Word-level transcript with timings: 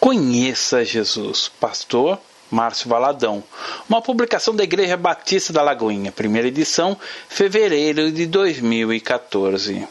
Conheça 0.00 0.82
Jesus, 0.82 1.50
pastor 1.60 2.18
Márcio 2.50 2.88
Valadão. 2.88 3.44
Uma 3.86 4.00
publicação 4.00 4.56
da 4.56 4.64
Igreja 4.64 4.96
Batista 4.96 5.52
da 5.52 5.60
Lagoinha, 5.60 6.10
primeira 6.10 6.48
edição, 6.48 6.96
fevereiro 7.28 8.10
de 8.10 8.24
2014. 8.24 9.86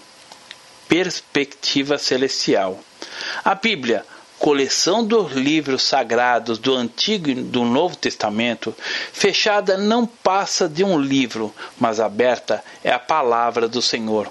Perspectiva 0.87 1.99
Celestial. 1.99 2.79
A 3.45 3.53
Bíblia, 3.53 4.03
coleção 4.39 5.05
dos 5.05 5.31
livros 5.33 5.83
sagrados 5.83 6.57
do 6.57 6.73
Antigo 6.73 7.29
e 7.29 7.35
do 7.35 7.63
Novo 7.63 7.95
Testamento, 7.95 8.75
fechada 9.13 9.77
não 9.77 10.07
passa 10.07 10.67
de 10.67 10.83
um 10.83 10.99
livro, 10.99 11.53
mas 11.79 11.99
aberta 11.99 12.63
é 12.83 12.91
a 12.91 12.97
palavra 12.97 13.67
do 13.67 13.79
Senhor. 13.79 14.27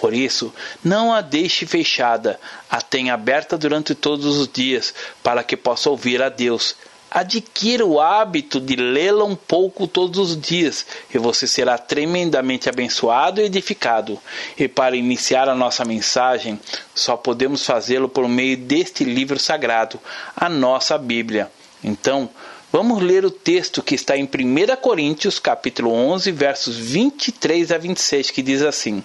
Por 0.00 0.14
isso, 0.14 0.50
não 0.82 1.12
a 1.12 1.20
deixe 1.20 1.66
fechada, 1.66 2.40
a 2.70 2.80
tenha 2.80 3.12
aberta 3.12 3.58
durante 3.58 3.94
todos 3.94 4.24
os 4.38 4.48
dias, 4.48 4.94
para 5.22 5.44
que 5.44 5.58
possa 5.58 5.90
ouvir 5.90 6.22
a 6.22 6.30
Deus. 6.30 6.74
Adquira 7.10 7.84
o 7.84 8.00
hábito 8.00 8.58
de 8.58 8.76
lê-la 8.76 9.24
um 9.24 9.36
pouco 9.36 9.86
todos 9.86 10.18
os 10.18 10.40
dias 10.40 10.86
e 11.12 11.18
você 11.18 11.46
será 11.46 11.76
tremendamente 11.76 12.66
abençoado 12.66 13.42
e 13.42 13.44
edificado. 13.44 14.18
E 14.56 14.66
para 14.66 14.96
iniciar 14.96 15.50
a 15.50 15.54
nossa 15.54 15.84
mensagem, 15.84 16.58
só 16.94 17.14
podemos 17.14 17.66
fazê-lo 17.66 18.08
por 18.08 18.26
meio 18.26 18.56
deste 18.56 19.04
livro 19.04 19.38
sagrado, 19.38 20.00
a 20.34 20.48
nossa 20.48 20.96
Bíblia. 20.96 21.52
Então, 21.84 22.30
vamos 22.72 23.02
ler 23.02 23.26
o 23.26 23.30
texto 23.30 23.82
que 23.82 23.94
está 23.94 24.16
em 24.16 24.24
1 24.24 24.76
Coríntios, 24.80 25.38
capítulo 25.38 25.92
11, 25.92 26.32
versos 26.32 26.76
23 26.78 27.70
a 27.70 27.76
26, 27.76 28.30
que 28.30 28.40
diz 28.40 28.62
assim: 28.62 29.04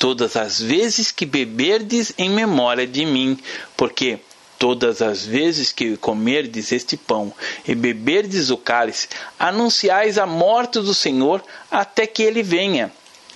todas 0.00 0.34
as 0.34 0.58
vezes 0.58 1.12
que 1.12 1.26
beberdes 1.26 2.14
em 2.16 2.30
memória 2.30 2.86
de 2.86 3.04
mim, 3.04 3.38
porque 3.76 4.18
todas 4.58 5.02
as 5.02 5.26
vezes 5.26 5.72
que 5.72 5.94
comerdes 5.98 6.72
este 6.72 6.96
pão 6.96 7.30
e 7.68 7.74
beberdes 7.74 8.48
o 8.48 8.56
cálice, 8.56 9.08
anunciais 9.38 10.16
a 10.16 10.24
morte 10.24 10.80
do 10.80 10.94
Senhor 10.94 11.44
até 11.70 12.06
que 12.06 12.22
ele 12.22 12.42
venha. 12.42 12.90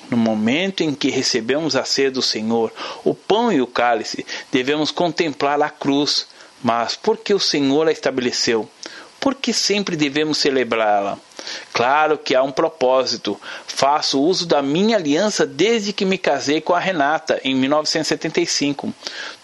No 0.08 0.16
momento 0.16 0.82
em 0.82 0.94
que 0.94 1.10
recebemos 1.10 1.76
a 1.76 1.84
ceia 1.84 2.10
do 2.10 2.22
Senhor, 2.22 2.72
o 3.04 3.14
pão 3.14 3.52
e 3.52 3.60
o 3.60 3.66
cálice, 3.66 4.24
devemos 4.50 4.90
contemplar 4.90 5.60
a 5.60 5.68
cruz. 5.68 6.26
Mas 6.62 6.96
por 6.96 7.18
que 7.18 7.34
o 7.34 7.40
Senhor 7.40 7.88
a 7.88 7.92
estabeleceu? 7.92 8.66
Por 9.24 9.34
que 9.34 9.54
sempre 9.54 9.96
devemos 9.96 10.36
celebrá-la? 10.36 11.18
Claro 11.72 12.18
que 12.18 12.34
há 12.34 12.42
um 12.42 12.52
propósito. 12.52 13.40
Faço 13.66 14.20
uso 14.20 14.44
da 14.44 14.60
minha 14.60 14.98
aliança 14.98 15.46
desde 15.46 15.94
que 15.94 16.04
me 16.04 16.18
casei 16.18 16.60
com 16.60 16.74
a 16.74 16.78
Renata 16.78 17.40
em 17.42 17.54
1975. 17.54 18.92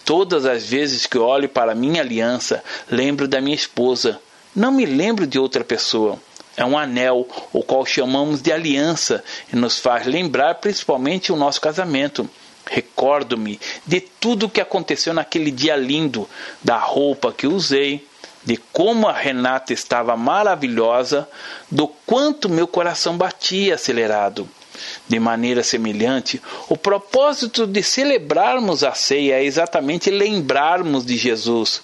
Todas 0.05 0.45
as 0.45 0.63
vezes 0.63 1.07
que 1.07 1.17
olho 1.17 1.49
para 1.49 1.73
minha 1.73 1.99
aliança, 1.99 2.63
lembro 2.91 3.27
da 3.27 3.41
minha 3.41 3.55
esposa. 3.55 4.21
Não 4.55 4.71
me 4.71 4.85
lembro 4.85 5.25
de 5.25 5.39
outra 5.39 5.63
pessoa. 5.63 6.19
É 6.55 6.63
um 6.63 6.77
anel, 6.77 7.27
o 7.51 7.63
qual 7.63 7.83
chamamos 7.83 8.39
de 8.39 8.51
aliança, 8.51 9.23
e 9.51 9.55
nos 9.55 9.79
faz 9.79 10.05
lembrar 10.05 10.53
principalmente 10.61 11.31
o 11.31 11.35
nosso 11.35 11.59
casamento. 11.59 12.29
Recordo-me 12.69 13.59
de 13.83 13.99
tudo 13.99 14.45
o 14.45 14.49
que 14.49 14.61
aconteceu 14.61 15.11
naquele 15.11 15.49
dia 15.49 15.75
lindo, 15.75 16.29
da 16.63 16.77
roupa 16.77 17.33
que 17.33 17.47
usei, 17.47 18.05
de 18.43 18.57
como 18.57 19.07
a 19.07 19.13
Renata 19.13 19.73
estava 19.73 20.17
maravilhosa, 20.17 21.27
do 21.69 21.87
quanto 21.87 22.49
meu 22.49 22.67
coração 22.67 23.17
batia 23.17 23.75
acelerado. 23.75 24.49
De 25.07 25.19
maneira 25.19 25.63
semelhante, 25.63 26.41
o 26.67 26.77
propósito 26.77 27.67
de 27.67 27.83
celebrarmos 27.83 28.83
a 28.83 28.93
ceia 28.93 29.35
é 29.35 29.43
exatamente 29.43 30.09
lembrarmos 30.09 31.05
de 31.05 31.17
Jesus. 31.17 31.81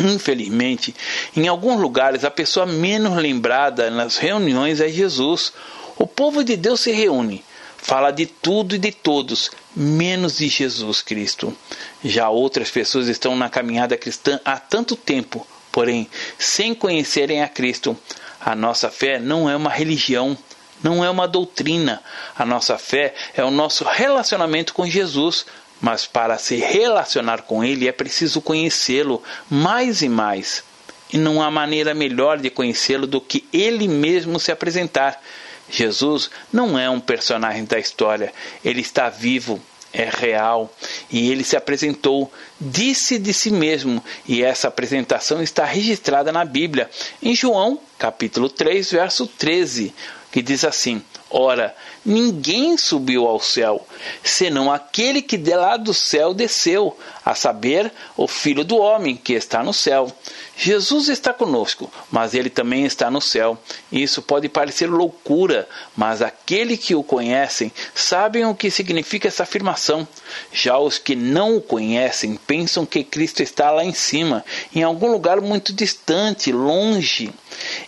Infelizmente, 0.00 0.94
em 1.36 1.48
alguns 1.48 1.80
lugares, 1.80 2.24
a 2.24 2.30
pessoa 2.30 2.64
menos 2.64 3.16
lembrada 3.16 3.90
nas 3.90 4.16
reuniões 4.16 4.80
é 4.80 4.88
Jesus. 4.88 5.52
O 5.96 6.06
povo 6.06 6.44
de 6.44 6.56
Deus 6.56 6.80
se 6.80 6.92
reúne, 6.92 7.44
fala 7.76 8.12
de 8.12 8.26
tudo 8.26 8.76
e 8.76 8.78
de 8.78 8.92
todos, 8.92 9.50
menos 9.74 10.38
de 10.38 10.48
Jesus 10.48 11.02
Cristo. 11.02 11.56
Já 12.04 12.30
outras 12.30 12.70
pessoas 12.70 13.08
estão 13.08 13.34
na 13.36 13.50
caminhada 13.50 13.96
cristã 13.96 14.38
há 14.44 14.56
tanto 14.56 14.94
tempo, 14.94 15.44
porém, 15.70 16.08
sem 16.38 16.74
conhecerem 16.74 17.42
a 17.42 17.48
Cristo. 17.48 17.96
A 18.40 18.54
nossa 18.54 18.90
fé 18.90 19.18
não 19.18 19.48
é 19.48 19.56
uma 19.56 19.70
religião, 19.70 20.36
não 20.82 21.04
é 21.04 21.10
uma 21.10 21.26
doutrina. 21.26 22.02
A 22.36 22.44
nossa 22.44 22.78
fé 22.78 23.14
é 23.34 23.44
o 23.44 23.50
nosso 23.50 23.84
relacionamento 23.84 24.72
com 24.74 24.86
Jesus. 24.86 25.46
Mas 25.80 26.06
para 26.06 26.36
se 26.38 26.56
relacionar 26.56 27.42
com 27.42 27.62
Ele 27.62 27.86
é 27.86 27.92
preciso 27.92 28.40
conhecê-lo 28.40 29.22
mais 29.48 30.02
e 30.02 30.08
mais. 30.08 30.64
E 31.12 31.16
não 31.16 31.40
há 31.40 31.50
maneira 31.50 31.94
melhor 31.94 32.38
de 32.38 32.50
conhecê-lo 32.50 33.06
do 33.06 33.20
que 33.20 33.46
Ele 33.52 33.86
mesmo 33.86 34.40
se 34.40 34.50
apresentar. 34.50 35.22
Jesus 35.70 36.30
não 36.52 36.78
é 36.78 36.88
um 36.88 37.00
personagem 37.00 37.64
da 37.64 37.78
história, 37.78 38.32
ele 38.64 38.80
está 38.80 39.08
vivo, 39.08 39.60
é 39.92 40.08
real. 40.10 40.72
E 41.10 41.30
ele 41.30 41.44
se 41.44 41.56
apresentou, 41.56 42.30
disse 42.60 43.18
de 43.18 43.32
si 43.32 43.50
mesmo, 43.50 44.02
e 44.26 44.42
essa 44.42 44.68
apresentação 44.68 45.42
está 45.42 45.64
registrada 45.64 46.32
na 46.32 46.44
Bíblia, 46.44 46.90
em 47.22 47.34
João, 47.34 47.80
capítulo 47.98 48.48
3, 48.48 48.90
verso 48.90 49.26
13, 49.26 49.94
que 50.30 50.42
diz 50.42 50.64
assim: 50.64 51.02
Ora, 51.30 51.74
ninguém 52.04 52.78
subiu 52.78 53.26
ao 53.26 53.38
céu, 53.38 53.86
senão 54.24 54.72
aquele 54.72 55.20
que 55.20 55.36
de 55.36 55.54
lá 55.54 55.76
do 55.76 55.92
céu 55.92 56.32
desceu, 56.32 56.96
a 57.22 57.34
saber, 57.34 57.92
o 58.16 58.26
Filho 58.26 58.64
do 58.64 58.78
Homem 58.78 59.14
que 59.14 59.34
está 59.34 59.62
no 59.62 59.74
céu. 59.74 60.10
Jesus 60.56 61.08
está 61.08 61.34
conosco, 61.34 61.92
mas 62.10 62.32
ele 62.32 62.48
também 62.48 62.86
está 62.86 63.10
no 63.10 63.20
céu. 63.20 63.58
Isso 63.92 64.22
pode 64.22 64.48
parecer 64.48 64.88
loucura, 64.88 65.68
mas 65.94 66.22
aqueles 66.22 66.78
que 66.78 66.94
o 66.94 67.02
conhecem 67.02 67.70
sabem 67.94 68.46
o 68.46 68.54
que 68.54 68.70
significa 68.70 69.28
essa 69.28 69.42
afirmação. 69.42 70.08
Já 70.50 70.78
os 70.78 70.98
que 70.98 71.14
não 71.14 71.58
o 71.58 71.60
conhecem 71.60 72.36
pensam 72.46 72.86
que 72.86 73.04
Cristo 73.04 73.42
está 73.42 73.70
lá 73.70 73.84
em 73.84 73.92
cima, 73.92 74.42
em 74.74 74.82
algum 74.82 75.12
lugar 75.12 75.42
muito 75.42 75.74
distante, 75.74 76.50
longe. 76.50 77.30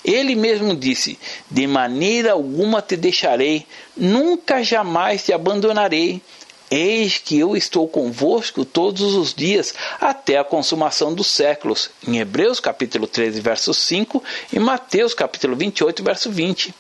Ele 0.05 0.35
mesmo 0.35 0.75
disse: 0.75 1.19
De 1.51 1.67
maneira 1.67 2.33
alguma 2.33 2.81
te 2.81 2.97
deixarei, 2.97 3.67
nunca 3.97 4.63
jamais 4.63 5.25
te 5.25 5.33
abandonarei. 5.33 6.21
Eis 6.71 7.19
que 7.19 7.37
eu 7.37 7.57
estou 7.57 7.89
convosco 7.89 8.65
todos 8.65 9.15
os 9.15 9.35
dias, 9.35 9.75
até 10.01 10.39
a 10.39 10.45
consumação 10.45 11.13
dos 11.13 11.27
séculos. 11.27 11.91
Em 12.07 12.19
Hebreus 12.19 12.61
capítulo 12.61 13.09
13, 13.09 13.41
verso 13.41 13.75
5 13.75 14.23
e 14.53 14.59
Mateus 14.61 15.13
capítulo 15.13 15.57
28, 15.57 16.05
verso 16.05 16.31
20. 16.31 16.73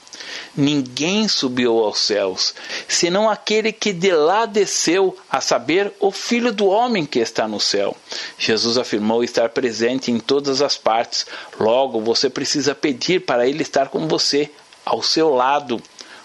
Ninguém 0.57 1.29
subiu 1.29 1.79
aos 1.79 2.01
céus, 2.01 2.55
senão 2.89 3.31
aquele 3.31 3.73
que 3.73 3.93
de 3.93 4.13
lá 4.13 4.47
desceu, 4.47 5.17
a 5.31 5.41
saber, 5.41 5.93
o 6.01 6.11
Filho 6.11 6.53
do 6.53 6.67
Homem 6.67 7.07
que 7.07 7.19
está 7.19 7.47
no 7.47 7.61
céu. 7.61 7.97
Jesus 8.39 8.77
afirmou 8.77 9.23
estar 9.23 9.49
presente 9.51 10.11
em 10.11 10.19
todas 10.19 10.61
as 10.61 10.77
partes. 10.77 11.27
Logo, 11.59 12.01
você 12.01 12.29
precisa 12.29 12.75
pedir 12.75 13.21
para 13.21 13.47
ele 13.47 13.63
estar 13.63 13.89
com 13.89 14.09
você, 14.09 14.51
ao 14.85 15.03
seu 15.03 15.31
lado. 15.31 15.81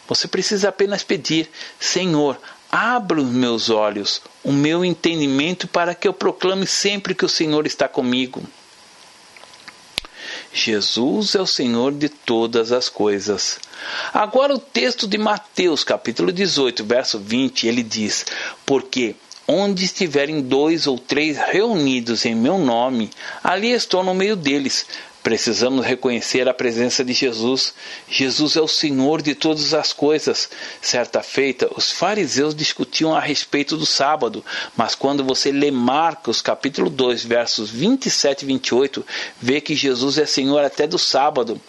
Você 0.07 0.27
precisa 0.27 0.69
apenas 0.69 1.03
pedir: 1.03 1.49
Senhor, 1.79 2.37
abra 2.71 3.21
os 3.21 3.27
meus 3.27 3.69
olhos, 3.69 4.21
o 4.43 4.51
meu 4.51 4.83
entendimento, 4.83 5.67
para 5.67 5.95
que 5.95 6.07
eu 6.07 6.13
proclame 6.13 6.67
sempre 6.67 7.15
que 7.15 7.25
o 7.25 7.29
Senhor 7.29 7.65
está 7.65 7.87
comigo. 7.87 8.43
Jesus 10.53 11.35
é 11.35 11.41
o 11.41 11.47
Senhor 11.47 11.93
de 11.93 12.07
todas 12.07 12.71
as 12.71 12.87
coisas. 12.87 13.59
Agora 14.13 14.53
o 14.53 14.59
texto 14.59 15.07
de 15.07 15.17
Mateus, 15.17 15.83
capítulo 15.83 16.31
18, 16.31 16.83
verso 16.83 17.19
20, 17.19 17.67
ele 17.67 17.83
diz: 17.83 18.25
Porque 18.65 19.15
onde 19.47 19.85
estiverem 19.85 20.41
dois 20.41 20.87
ou 20.87 20.97
três 20.97 21.37
reunidos 21.37 22.25
em 22.25 22.35
meu 22.35 22.57
nome, 22.57 23.09
ali 23.43 23.71
estou 23.71 24.03
no 24.03 24.13
meio 24.13 24.35
deles. 24.35 24.85
Precisamos 25.25 25.83
reconhecer 25.83 26.47
a 26.47 26.53
presença 26.53 27.03
de 27.03 27.11
Jesus. 27.11 27.73
Jesus 28.07 28.55
é 28.55 28.61
o 28.61 28.67
Senhor 28.67 29.23
de 29.23 29.33
todas 29.33 29.73
as 29.73 29.91
coisas. 29.91 30.47
Certa 30.79 31.23
feita, 31.23 31.67
os 31.75 31.91
fariseus 31.91 32.53
discutiam 32.53 33.15
a 33.15 33.19
respeito 33.19 33.75
do 33.75 33.87
sábado, 33.87 34.45
mas 34.77 34.93
quando 34.93 35.23
você 35.23 35.51
lê 35.51 35.71
Marcos 35.71 36.43
capítulo 36.43 36.91
2, 36.91 37.25
versos 37.25 37.71
27 37.71 38.43
e 38.43 38.45
28, 38.45 39.05
vê 39.41 39.59
que 39.59 39.73
Jesus 39.73 40.19
é 40.19 40.27
Senhor 40.27 40.63
até 40.63 40.85
do 40.85 40.99
sábado. 40.99 41.59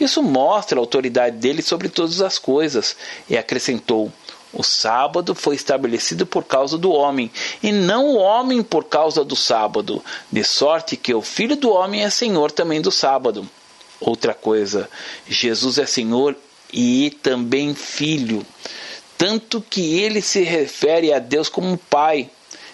Isso 0.00 0.22
mostra 0.22 0.78
a 0.78 0.82
autoridade 0.82 1.36
dele 1.36 1.62
sobre 1.62 1.88
todas 1.88 2.20
as 2.20 2.38
coisas. 2.38 2.96
E 3.28 3.36
acrescentou: 3.36 4.12
o 4.52 4.62
sábado 4.62 5.34
foi 5.34 5.54
estabelecido 5.54 6.26
por 6.26 6.44
causa 6.44 6.78
do 6.78 6.90
homem, 6.90 7.30
e 7.62 7.70
não 7.70 8.06
o 8.06 8.16
homem 8.16 8.62
por 8.62 8.84
causa 8.84 9.22
do 9.22 9.36
sábado, 9.36 10.02
de 10.32 10.42
sorte 10.42 10.96
que 10.96 11.12
o 11.12 11.20
Filho 11.20 11.54
do 11.54 11.70
homem 11.70 12.02
é 12.02 12.10
Senhor 12.10 12.50
também 12.50 12.80
do 12.80 12.90
sábado. 12.90 13.48
Outra 14.00 14.32
coisa, 14.32 14.88
Jesus 15.28 15.76
é 15.76 15.84
Senhor 15.84 16.34
e 16.72 17.10
também 17.22 17.74
Filho, 17.74 18.46
tanto 19.18 19.60
que 19.60 19.98
ele 20.00 20.22
se 20.22 20.42
refere 20.42 21.12
a 21.12 21.18
Deus 21.18 21.48
como 21.48 21.76
Pai. 21.76 22.30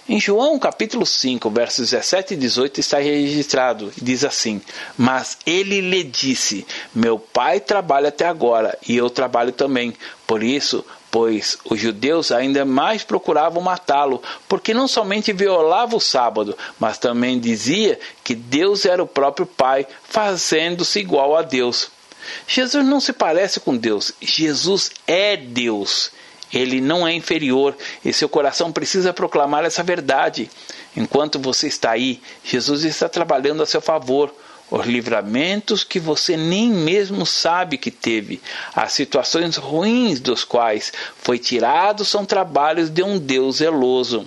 Em 0.06 0.20
João 0.20 0.58
capítulo 0.58 1.06
5, 1.06 1.48
versos 1.48 1.88
17 1.88 2.34
e 2.34 2.36
18 2.36 2.78
está 2.78 2.98
registrado, 2.98 3.90
diz 3.96 4.22
assim: 4.22 4.60
Mas 4.98 5.38
ele 5.46 5.80
lhe 5.80 6.04
disse: 6.04 6.66
Meu 6.94 7.18
pai 7.18 7.58
trabalha 7.58 8.10
até 8.10 8.26
agora, 8.26 8.78
e 8.86 8.94
eu 8.94 9.08
trabalho 9.08 9.50
também. 9.50 9.94
Por 10.26 10.42
isso, 10.42 10.84
pois 11.10 11.56
os 11.64 11.80
judeus 11.80 12.30
ainda 12.30 12.66
mais 12.66 13.02
procuravam 13.02 13.62
matá-lo, 13.62 14.22
porque 14.46 14.74
não 14.74 14.86
somente 14.86 15.32
violava 15.32 15.96
o 15.96 16.00
sábado, 16.00 16.54
mas 16.78 16.98
também 16.98 17.40
dizia 17.40 17.98
que 18.22 18.34
Deus 18.34 18.84
era 18.84 19.02
o 19.02 19.06
próprio 19.06 19.46
Pai, 19.46 19.86
fazendo-se 20.02 21.00
igual 21.00 21.34
a 21.34 21.40
Deus. 21.40 21.90
Jesus 22.46 22.84
não 22.84 23.00
se 23.00 23.14
parece 23.14 23.58
com 23.58 23.74
Deus, 23.74 24.12
Jesus 24.20 24.90
é 25.06 25.34
Deus. 25.34 26.10
Ele 26.52 26.80
não 26.80 27.06
é 27.06 27.12
inferior 27.12 27.76
e 28.04 28.12
seu 28.12 28.28
coração 28.28 28.72
precisa 28.72 29.12
proclamar 29.12 29.64
essa 29.64 29.82
verdade. 29.82 30.50
Enquanto 30.96 31.38
você 31.38 31.66
está 31.66 31.92
aí, 31.92 32.20
Jesus 32.44 32.84
está 32.84 33.08
trabalhando 33.08 33.62
a 33.62 33.66
seu 33.66 33.80
favor. 33.80 34.32
Os 34.70 34.86
livramentos 34.86 35.84
que 35.84 36.00
você 36.00 36.36
nem 36.36 36.70
mesmo 36.70 37.26
sabe 37.26 37.76
que 37.76 37.90
teve, 37.90 38.40
as 38.74 38.92
situações 38.92 39.56
ruins 39.56 40.20
dos 40.20 40.42
quais 40.42 40.92
foi 41.18 41.38
tirado, 41.38 42.04
são 42.04 42.24
trabalhos 42.24 42.88
de 42.88 43.02
um 43.02 43.18
Deus 43.18 43.56
zeloso. 43.56 44.26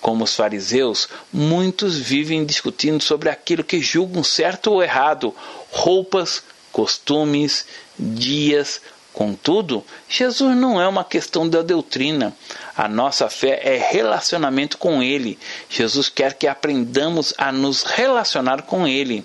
Como 0.00 0.24
os 0.24 0.34
fariseus, 0.34 1.08
muitos 1.32 1.98
vivem 1.98 2.44
discutindo 2.44 3.02
sobre 3.02 3.28
aquilo 3.28 3.62
que 3.62 3.80
julgam 3.80 4.24
certo 4.24 4.72
ou 4.72 4.82
errado, 4.82 5.34
roupas, 5.70 6.42
costumes, 6.72 7.66
dias, 7.98 8.80
Contudo, 9.16 9.82
Jesus 10.06 10.54
não 10.54 10.78
é 10.78 10.86
uma 10.86 11.02
questão 11.02 11.48
da 11.48 11.62
doutrina. 11.62 12.36
A 12.76 12.86
nossa 12.86 13.30
fé 13.30 13.62
é 13.64 13.78
relacionamento 13.78 14.76
com 14.76 15.02
Ele. 15.02 15.38
Jesus 15.70 16.10
quer 16.10 16.34
que 16.34 16.46
aprendamos 16.46 17.32
a 17.38 17.50
nos 17.50 17.82
relacionar 17.82 18.64
com 18.64 18.86
Ele. 18.86 19.24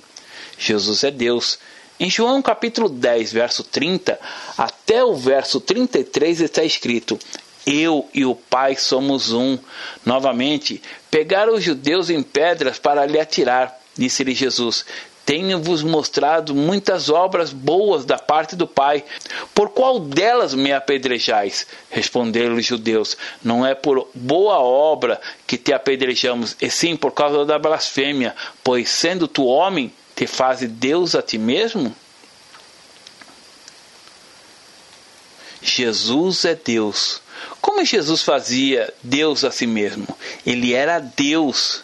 Jesus 0.57 1.03
é 1.03 1.11
Deus. 1.11 1.59
Em 1.99 2.09
João 2.09 2.41
capítulo 2.41 2.87
10, 2.87 3.33
verso 3.33 3.65
30 3.65 4.17
até 4.57 5.03
o 5.03 5.13
verso 5.13 5.59
33 5.59 6.39
está 6.39 6.63
escrito: 6.63 7.19
eu 7.67 8.07
e 8.13 8.23
o 8.23 8.33
Pai 8.33 8.77
somos 8.77 9.33
um. 9.33 9.59
Novamente, 10.05 10.81
pegaram 11.09 11.55
os 11.55 11.63
judeus 11.65 12.09
em 12.09 12.23
pedras 12.23 12.79
para 12.79 13.05
lhe 13.05 13.19
atirar. 13.19 13.77
Disse-lhe 13.97 14.33
Jesus: 14.33 14.85
tenho-vos 15.25 15.83
mostrado 15.83 16.55
muitas 16.55 17.09
obras 17.09 17.53
boas 17.53 18.05
da 18.05 18.17
parte 18.17 18.55
do 18.55 18.67
Pai. 18.67 19.03
Por 19.53 19.69
qual 19.69 19.99
delas 19.99 20.53
me 20.53 20.73
apedrejais? 20.73 21.67
Responderam 21.89 22.55
os 22.55 22.65
judeus: 22.65 23.15
Não 23.43 23.65
é 23.65 23.75
por 23.75 24.07
boa 24.13 24.59
obra 24.59 25.21
que 25.45 25.57
te 25.57 25.73
apedrejamos, 25.73 26.55
e 26.61 26.69
sim 26.69 26.95
por 26.95 27.11
causa 27.11 27.45
da 27.45 27.59
blasfêmia, 27.59 28.35
pois 28.63 28.89
sendo 28.89 29.27
tu 29.27 29.45
homem, 29.45 29.93
te 30.15 30.27
fazes 30.27 30.69
Deus 30.69 31.15
a 31.15 31.21
ti 31.21 31.37
mesmo? 31.37 31.95
Jesus 35.61 36.45
é 36.45 36.55
Deus. 36.55 37.21
Como 37.61 37.85
Jesus 37.85 38.23
fazia 38.23 38.91
Deus 39.03 39.43
a 39.43 39.51
si 39.51 39.67
mesmo? 39.67 40.07
Ele 40.45 40.73
era 40.73 40.99
Deus. 40.99 41.83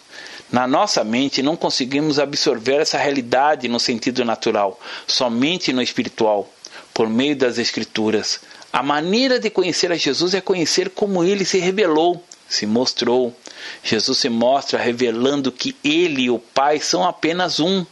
Na 0.52 0.66
nossa 0.66 1.04
mente 1.04 1.42
não 1.42 1.58
conseguimos 1.58 2.20
absorver 2.20 2.82
essa 2.82 2.98
realidade 2.98 3.68
no 3.68 3.80
sentido 3.80 4.24
natural, 4.24 4.80
somente 5.06 5.74
no 5.74 5.82
espiritual, 5.82 6.50
por 6.94 7.10
meio 7.10 7.36
das 7.36 7.58
Escrituras. 7.58 8.40
A 8.72 8.82
maneira 8.82 9.40
de 9.40 9.50
conhecer 9.50 9.92
a 9.92 9.96
Jesus 9.96 10.34
é 10.34 10.42
conhecer 10.42 10.90
como 10.90 11.24
ele 11.24 11.44
se 11.44 11.60
revelou, 11.60 12.24
se 12.48 12.66
mostrou. 12.66 13.36
Jesus 13.84 14.20
se 14.20 14.30
mostra 14.30 14.80
revelando 14.80 15.52
que 15.52 15.76
ele 15.84 16.24
e 16.24 16.30
o 16.30 16.40
Pai 16.40 16.80
são 16.80 17.06
apenas 17.06 17.60
um. 17.60 17.86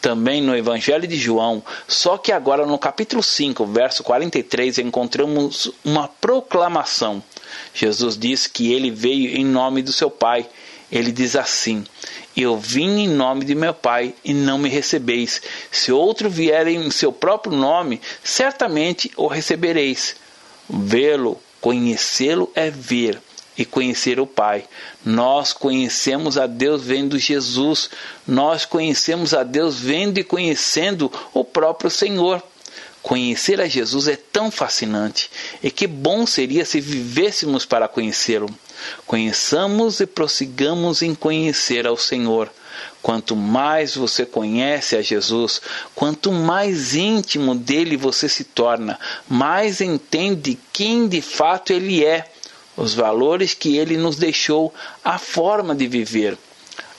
Também 0.00 0.40
no 0.40 0.56
Evangelho 0.56 1.06
de 1.06 1.16
João, 1.16 1.62
só 1.88 2.16
que 2.16 2.30
agora 2.30 2.64
no 2.64 2.78
capítulo 2.78 3.22
5, 3.22 3.66
verso 3.66 4.04
43, 4.04 4.78
encontramos 4.78 5.72
uma 5.84 6.06
proclamação. 6.06 7.22
Jesus 7.74 8.16
diz 8.16 8.46
que 8.46 8.72
ele 8.72 8.90
veio 8.90 9.36
em 9.36 9.44
nome 9.44 9.82
do 9.82 9.92
seu 9.92 10.10
Pai 10.10 10.48
ele 10.90 11.12
diz 11.12 11.36
assim: 11.36 11.84
Eu 12.36 12.56
vim 12.58 13.00
em 13.00 13.08
nome 13.08 13.44
de 13.44 13.54
meu 13.54 13.74
Pai 13.74 14.14
e 14.24 14.32
não 14.32 14.58
me 14.58 14.68
recebeis. 14.68 15.40
Se 15.70 15.92
outro 15.92 16.30
vier 16.30 16.66
em 16.66 16.90
seu 16.90 17.12
próprio 17.12 17.54
nome, 17.54 18.00
certamente 18.24 19.10
o 19.16 19.26
recebereis. 19.26 20.16
Vê-lo, 20.68 21.40
conhecê-lo 21.60 22.50
é 22.54 22.70
ver 22.70 23.20
e 23.56 23.64
conhecer 23.64 24.20
o 24.20 24.26
Pai. 24.26 24.64
Nós 25.04 25.52
conhecemos 25.52 26.38
a 26.38 26.46
Deus 26.46 26.84
vendo 26.84 27.18
Jesus, 27.18 27.90
nós 28.26 28.64
conhecemos 28.64 29.34
a 29.34 29.42
Deus 29.42 29.80
vendo 29.80 30.18
e 30.18 30.24
conhecendo 30.24 31.12
o 31.34 31.44
próprio 31.44 31.90
Senhor. 31.90 32.42
Conhecer 33.02 33.60
a 33.60 33.66
Jesus 33.66 34.06
é 34.08 34.16
tão 34.16 34.50
fascinante, 34.50 35.30
e 35.62 35.70
que 35.70 35.86
bom 35.86 36.26
seria 36.26 36.64
se 36.64 36.80
vivêssemos 36.80 37.64
para 37.64 37.88
conhecê-lo. 37.88 38.48
Conheçamos 39.06 40.00
e 40.00 40.06
prossigamos 40.06 41.02
em 41.02 41.14
conhecer 41.14 41.86
ao 41.86 41.96
Senhor. 41.96 42.50
Quanto 43.02 43.34
mais 43.36 43.94
você 43.94 44.26
conhece 44.26 44.96
a 44.96 45.02
Jesus, 45.02 45.60
quanto 45.94 46.32
mais 46.32 46.94
íntimo 46.94 47.54
dele 47.54 47.96
você 47.96 48.28
se 48.28 48.44
torna, 48.44 48.98
mais 49.28 49.80
entende 49.80 50.58
quem 50.72 51.08
de 51.08 51.20
fato 51.20 51.72
ele 51.72 52.04
é, 52.04 52.30
os 52.76 52.94
valores 52.94 53.54
que 53.54 53.76
ele 53.76 53.96
nos 53.96 54.16
deixou, 54.16 54.72
a 55.04 55.18
forma 55.18 55.74
de 55.74 55.86
viver. 55.86 56.36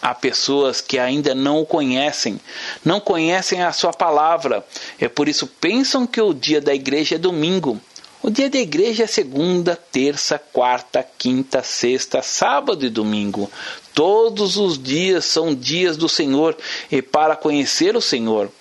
Há 0.02 0.16
pessoas 0.16 0.80
que 0.80 0.98
ainda 0.98 1.36
não 1.36 1.60
o 1.60 1.66
conhecem, 1.66 2.40
não 2.84 3.02
conhecem 3.02 3.62
a 3.62 3.74
sua 3.74 3.92
palavra, 3.92 4.66
e 5.00 5.10
por 5.10 5.28
isso 5.28 5.46
pensam 5.46 6.08
que 6.08 6.22
o 6.22 6.34
dia 6.34 6.62
da 6.62 6.74
igreja 6.74 7.16
é 7.16 7.18
domingo. 7.18 7.80
O 8.22 8.30
dia 8.30 8.50
da 8.50 8.60
igreja 8.60 9.06
é 9.06 9.08
segunda, 9.08 9.78
terça, 9.78 10.38
quarta, 10.38 11.06
quinta, 11.18 11.64
sexta, 11.64 12.22
sábado 12.22 12.86
e 12.86 12.90
domingo. 12.90 13.50
Todos 13.94 14.58
os 14.58 14.82
dias 14.82 15.24
são 15.24 15.56
dias 15.56 15.96
do 15.96 16.10
Senhor 16.10 16.58
e 16.92 17.02
para 17.02 17.38
conhecer 17.38 17.96
o 17.96 18.02
Senhor. 18.02 18.52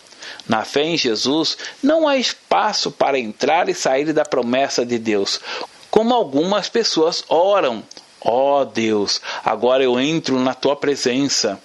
Na 0.48 0.64
fé 0.64 0.84
em 0.84 0.96
Jesus, 0.96 1.58
não 1.82 2.06
há 2.06 2.16
espaço 2.16 2.90
para 2.90 3.18
entrar 3.18 3.68
e 3.68 3.74
sair 3.74 4.12
da 4.12 4.24
promessa 4.24 4.86
de 4.86 4.96
Deus, 4.96 5.40
como 5.90 6.14
algumas 6.14 6.68
pessoas 6.68 7.24
oram. 7.28 7.82
Ó 8.20 8.60
oh 8.60 8.64
Deus, 8.64 9.20
agora 9.44 9.82
eu 9.84 9.98
entro 9.98 10.40
na 10.40 10.52
tua 10.52 10.74
presença. 10.74 11.60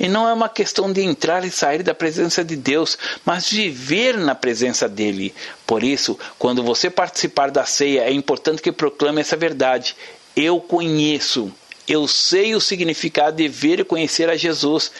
E 0.00 0.08
não 0.08 0.26
é 0.26 0.32
uma 0.32 0.48
questão 0.48 0.90
de 0.90 1.02
entrar 1.02 1.44
e 1.44 1.50
sair 1.50 1.82
da 1.82 1.94
presença 1.94 2.42
de 2.42 2.56
Deus, 2.56 2.96
mas 3.26 3.50
viver 3.50 4.16
na 4.16 4.34
presença 4.34 4.88
dele. 4.88 5.34
Por 5.66 5.82
isso, 5.82 6.18
quando 6.38 6.62
você 6.62 6.88
participar 6.88 7.50
da 7.50 7.66
ceia, 7.66 8.02
é 8.02 8.12
importante 8.12 8.62
que 8.62 8.72
proclame 8.72 9.20
essa 9.20 9.36
verdade. 9.36 9.94
Eu 10.34 10.60
conheço, 10.60 11.52
eu 11.86 12.08
sei 12.08 12.54
o 12.54 12.60
significado 12.60 13.36
de 13.36 13.46
ver 13.46 13.80
e 13.80 13.84
conhecer 13.84 14.30
a 14.30 14.36
Jesus. 14.36 14.90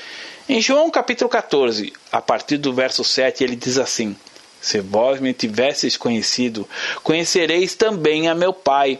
Em 0.47 0.61
João 0.61 0.91
capítulo 0.91 1.31
14, 1.31 1.93
a 2.13 2.21
partir 2.21 2.59
do 2.59 2.73
verso 2.73 3.03
7, 3.03 3.45
ele 3.45 3.57
diz 3.57 3.79
assim: 3.79 4.15
Se 4.61 4.81
vós 4.81 5.21
me 5.21 5.33
tivesseis 5.33 5.97
conhecido, 5.97 6.69
conhecereis 7.03 7.75
também 7.75 8.29
a 8.29 8.35
meu 8.35 8.53
Pai 8.53 8.99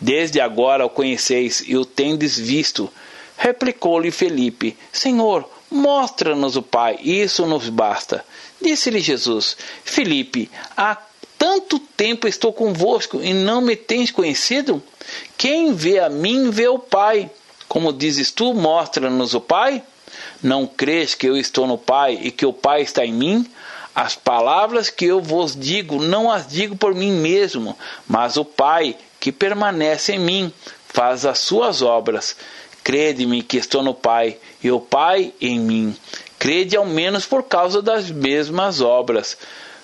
Desde 0.00 0.40
agora 0.40 0.86
o 0.86 0.90
conheceis 0.90 1.62
e 1.66 1.76
o 1.76 1.84
tendes 1.84 2.38
visto. 2.38 2.90
Replicou-lhe 3.36 4.10
Felipe: 4.10 4.76
Senhor, 4.92 5.48
mostra-nos 5.70 6.56
o 6.56 6.62
Pai, 6.62 6.98
isso 7.02 7.46
nos 7.46 7.68
basta. 7.68 8.24
Disse-lhe 8.60 9.00
Jesus: 9.00 9.56
Felipe, 9.84 10.50
há 10.76 10.96
tanto 11.38 11.78
tempo 11.78 12.28
estou 12.28 12.52
convosco 12.52 13.20
e 13.22 13.32
não 13.32 13.60
me 13.60 13.76
tens 13.76 14.10
conhecido? 14.10 14.82
Quem 15.36 15.72
vê 15.74 15.98
a 15.98 16.08
mim 16.08 16.50
vê 16.50 16.68
o 16.68 16.78
Pai. 16.78 17.30
Como 17.68 17.92
dizes 17.92 18.30
tu, 18.30 18.52
mostra-nos 18.52 19.34
o 19.34 19.40
Pai? 19.40 19.82
Não 20.42 20.66
crês 20.66 21.14
que 21.14 21.26
eu 21.26 21.36
estou 21.36 21.66
no 21.66 21.78
Pai 21.78 22.18
e 22.22 22.30
que 22.30 22.44
o 22.44 22.52
Pai 22.52 22.82
está 22.82 23.04
em 23.04 23.12
mim? 23.12 23.46
As 23.94 24.14
palavras 24.14 24.90
que 24.90 25.04
eu 25.04 25.20
vos 25.20 25.56
digo, 25.56 26.00
não 26.02 26.30
as 26.30 26.46
digo 26.46 26.76
por 26.76 26.94
mim 26.94 27.12
mesmo, 27.12 27.76
mas 28.06 28.36
o 28.36 28.44
Pai 28.44 28.96
que 29.20 29.30
permanece 29.30 30.14
em 30.14 30.18
mim 30.18 30.52
faz 30.88 31.24
as 31.24 31.38
suas 31.38 31.82
obras. 31.82 32.34
Crede-me 32.82 33.42
que 33.42 33.58
estou 33.58 33.82
no 33.82 33.94
Pai 33.94 34.38
e 34.62 34.70
o 34.70 34.80
Pai 34.80 35.32
em 35.40 35.60
mim. 35.60 35.96
Crede 36.38 36.76
ao 36.76 36.86
menos 36.86 37.26
por 37.26 37.42
causa 37.42 37.82
das 37.82 38.10
mesmas 38.10 38.80
obras. 38.80 39.36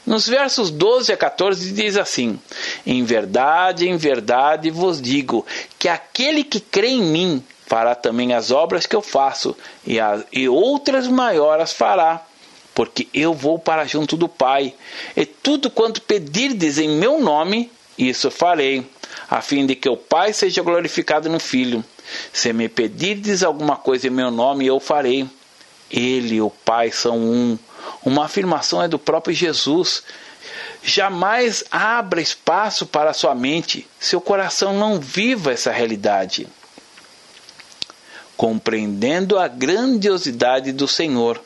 Nos 0.07 0.28
versos 0.28 0.71
12 0.71 1.12
a 1.12 1.16
14 1.16 1.73
diz 1.73 1.97
assim: 1.97 2.38
Em 2.87 3.05
verdade, 3.05 3.88
em 3.88 3.97
verdade 3.97 4.71
vos 4.71 5.02
digo 5.02 5.45
que 5.78 5.88
aquele 5.88 6.43
que 6.43 6.61
crê 6.61 6.88
em 6.88 7.02
mim 7.02 7.45
fará 7.66 7.95
também 7.95 8.33
as 8.33 8.52
obras 8.52 8.87
que 8.87 8.95
eu 8.95 9.02
faço, 9.02 9.57
e, 9.85 9.99
as, 9.99 10.25
e 10.33 10.49
outras 10.49 11.09
maiores 11.09 11.73
fará, 11.73 12.25
porque 12.73 13.09
eu 13.12 13.35
vou 13.35 13.59
para 13.59 13.85
junto 13.85 14.16
do 14.16 14.28
Pai. 14.28 14.73
E 15.16 15.26
tudo 15.26 15.69
quanto 15.69 16.00
pedirdes 16.00 16.78
em 16.78 16.88
meu 16.88 17.21
nome, 17.21 17.71
isso 17.99 18.31
farei, 18.31 18.87
a 19.28 19.40
fim 19.40 19.66
de 19.66 19.75
que 19.75 19.88
o 19.88 19.96
Pai 19.96 20.32
seja 20.32 20.62
glorificado 20.62 21.28
no 21.28 21.40
Filho. 21.40 21.85
Se 22.32 22.52
me 22.52 22.68
pedirdes 22.68 23.42
alguma 23.42 23.76
coisa 23.76 24.06
em 24.06 24.11
meu 24.11 24.30
nome, 24.30 24.66
eu 24.66 24.78
farei. 24.78 25.28
Ele 25.90 26.37
e 26.37 26.40
o 26.40 26.50
Pai 26.50 26.90
são 26.90 27.18
um. 27.18 27.58
Uma 28.04 28.25
afirmação 28.25 28.82
é 28.82 28.88
do 28.88 28.99
próprio 28.99 29.35
Jesus. 29.35 30.02
Jamais 30.82 31.64
abra 31.70 32.20
espaço 32.20 32.87
para 32.87 33.12
sua 33.12 33.35
mente, 33.35 33.87
seu 33.99 34.20
coração 34.20 34.73
não 34.78 35.00
viva 35.00 35.52
essa 35.52 35.73
realidade. 35.73 36.46
Compreendendo 38.37 39.38
a 39.38 39.49
grandiosidade 39.49 40.73
do 40.73 40.87
Senhor. 40.87 41.42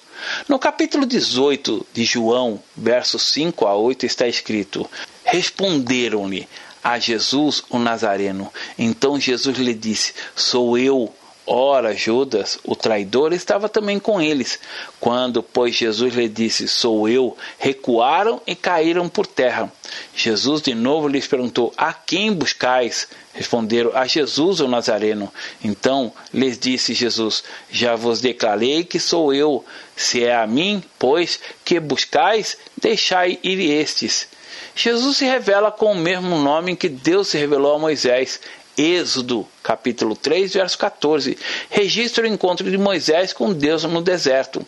No 0.46 0.58
capítulo 0.58 1.06
18 1.06 1.86
de 1.94 2.04
João, 2.04 2.62
versos 2.76 3.22
5 3.30 3.66
a 3.66 3.74
8, 3.74 4.04
está 4.04 4.28
escrito: 4.28 4.88
Responderam-lhe 5.24 6.46
a 6.82 6.99
Jesus 6.99 7.62
o 7.70 7.78
Nazareno. 7.78 8.52
Então 8.78 9.20
Jesus 9.20 9.58
lhe 9.58 9.75
disse: 9.75 10.14
Sou 10.34 10.76
eu 10.78 11.12
Ora, 11.52 11.96
Judas, 11.96 12.60
o 12.62 12.76
traidor, 12.76 13.32
estava 13.32 13.68
também 13.68 13.99
com 13.99 14.22
eles. 14.22 14.60
Quando, 15.00 15.42
pois, 15.42 15.75
Jesus 15.75 16.14
lhe 16.14 16.28
disse: 16.28 16.68
Sou 16.68 17.08
eu, 17.08 17.37
recuaram 17.58 18.40
e 18.46 18.54
caíram 18.54 19.08
por 19.08 19.26
terra. 19.26 19.72
Jesus 20.14 20.62
de 20.62 20.76
novo 20.76 21.08
lhes 21.08 21.26
perguntou: 21.26 21.72
A 21.76 21.92
quem 21.92 22.32
buscais? 22.32 23.08
Responderam: 23.32 23.96
A 23.96 24.06
Jesus, 24.06 24.60
o 24.60 24.68
Nazareno. 24.68 25.32
Então 25.64 26.12
lhes 26.32 26.56
disse 26.56 26.94
Jesus: 26.94 27.42
Já 27.68 27.96
vos 27.96 28.20
declarei 28.20 28.84
que 28.84 29.00
sou 29.00 29.34
eu. 29.34 29.64
Se 29.96 30.22
é 30.25 30.37
a 30.37 30.46
mim, 30.46 30.80
pois, 31.00 31.40
que 31.64 31.80
buscais, 31.80 32.56
deixai 32.80 33.40
ir 33.42 33.58
estes. 33.58 34.28
Jesus 34.74 35.16
se 35.18 35.24
revela 35.24 35.70
com 35.70 35.92
o 35.92 35.98
mesmo 35.98 36.38
nome 36.38 36.76
que 36.76 36.88
Deus 36.88 37.28
se 37.28 37.38
revelou 37.38 37.74
a 37.74 37.78
Moisés. 37.78 38.40
Êxodo, 38.78 39.46
capítulo 39.62 40.16
3, 40.16 40.54
verso 40.54 40.78
14, 40.78 41.36
registra 41.68 42.24
o 42.24 42.26
encontro 42.26 42.70
de 42.70 42.78
Moisés 42.78 43.32
com 43.32 43.52
Deus 43.52 43.84
no 43.84 44.00
deserto. 44.00 44.66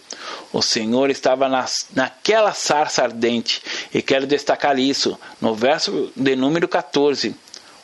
O 0.52 0.61
Senhor 0.61 1.09
estava 1.09 1.49
nas, 1.49 1.87
naquela 1.94 2.52
sarça 2.52 3.02
ardente, 3.02 3.62
e 3.94 4.02
quero 4.02 4.26
destacar 4.26 4.78
isso, 4.78 5.18
no 5.40 5.54
verso 5.54 6.12
de 6.14 6.37
número 6.37 6.68
14. 6.68 7.35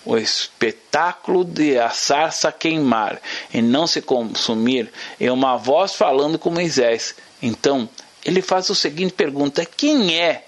O 0.04 0.16
espetáculo 0.16 1.44
de 1.44 1.78
a 1.78 1.90
sarça 1.90 2.52
queimar 2.52 3.20
e 3.52 3.62
não 3.62 3.86
se 3.86 4.02
consumir 4.02 4.90
é 5.20 5.30
uma 5.30 5.56
voz 5.56 5.94
falando 5.94 6.38
com 6.38 6.50
Moisés. 6.50 7.14
Então, 7.42 7.88
ele 8.24 8.42
faz 8.42 8.70
a 8.70 8.74
seguinte 8.74 9.12
pergunta: 9.12 9.64
Quem 9.64 10.18
é 10.18 10.47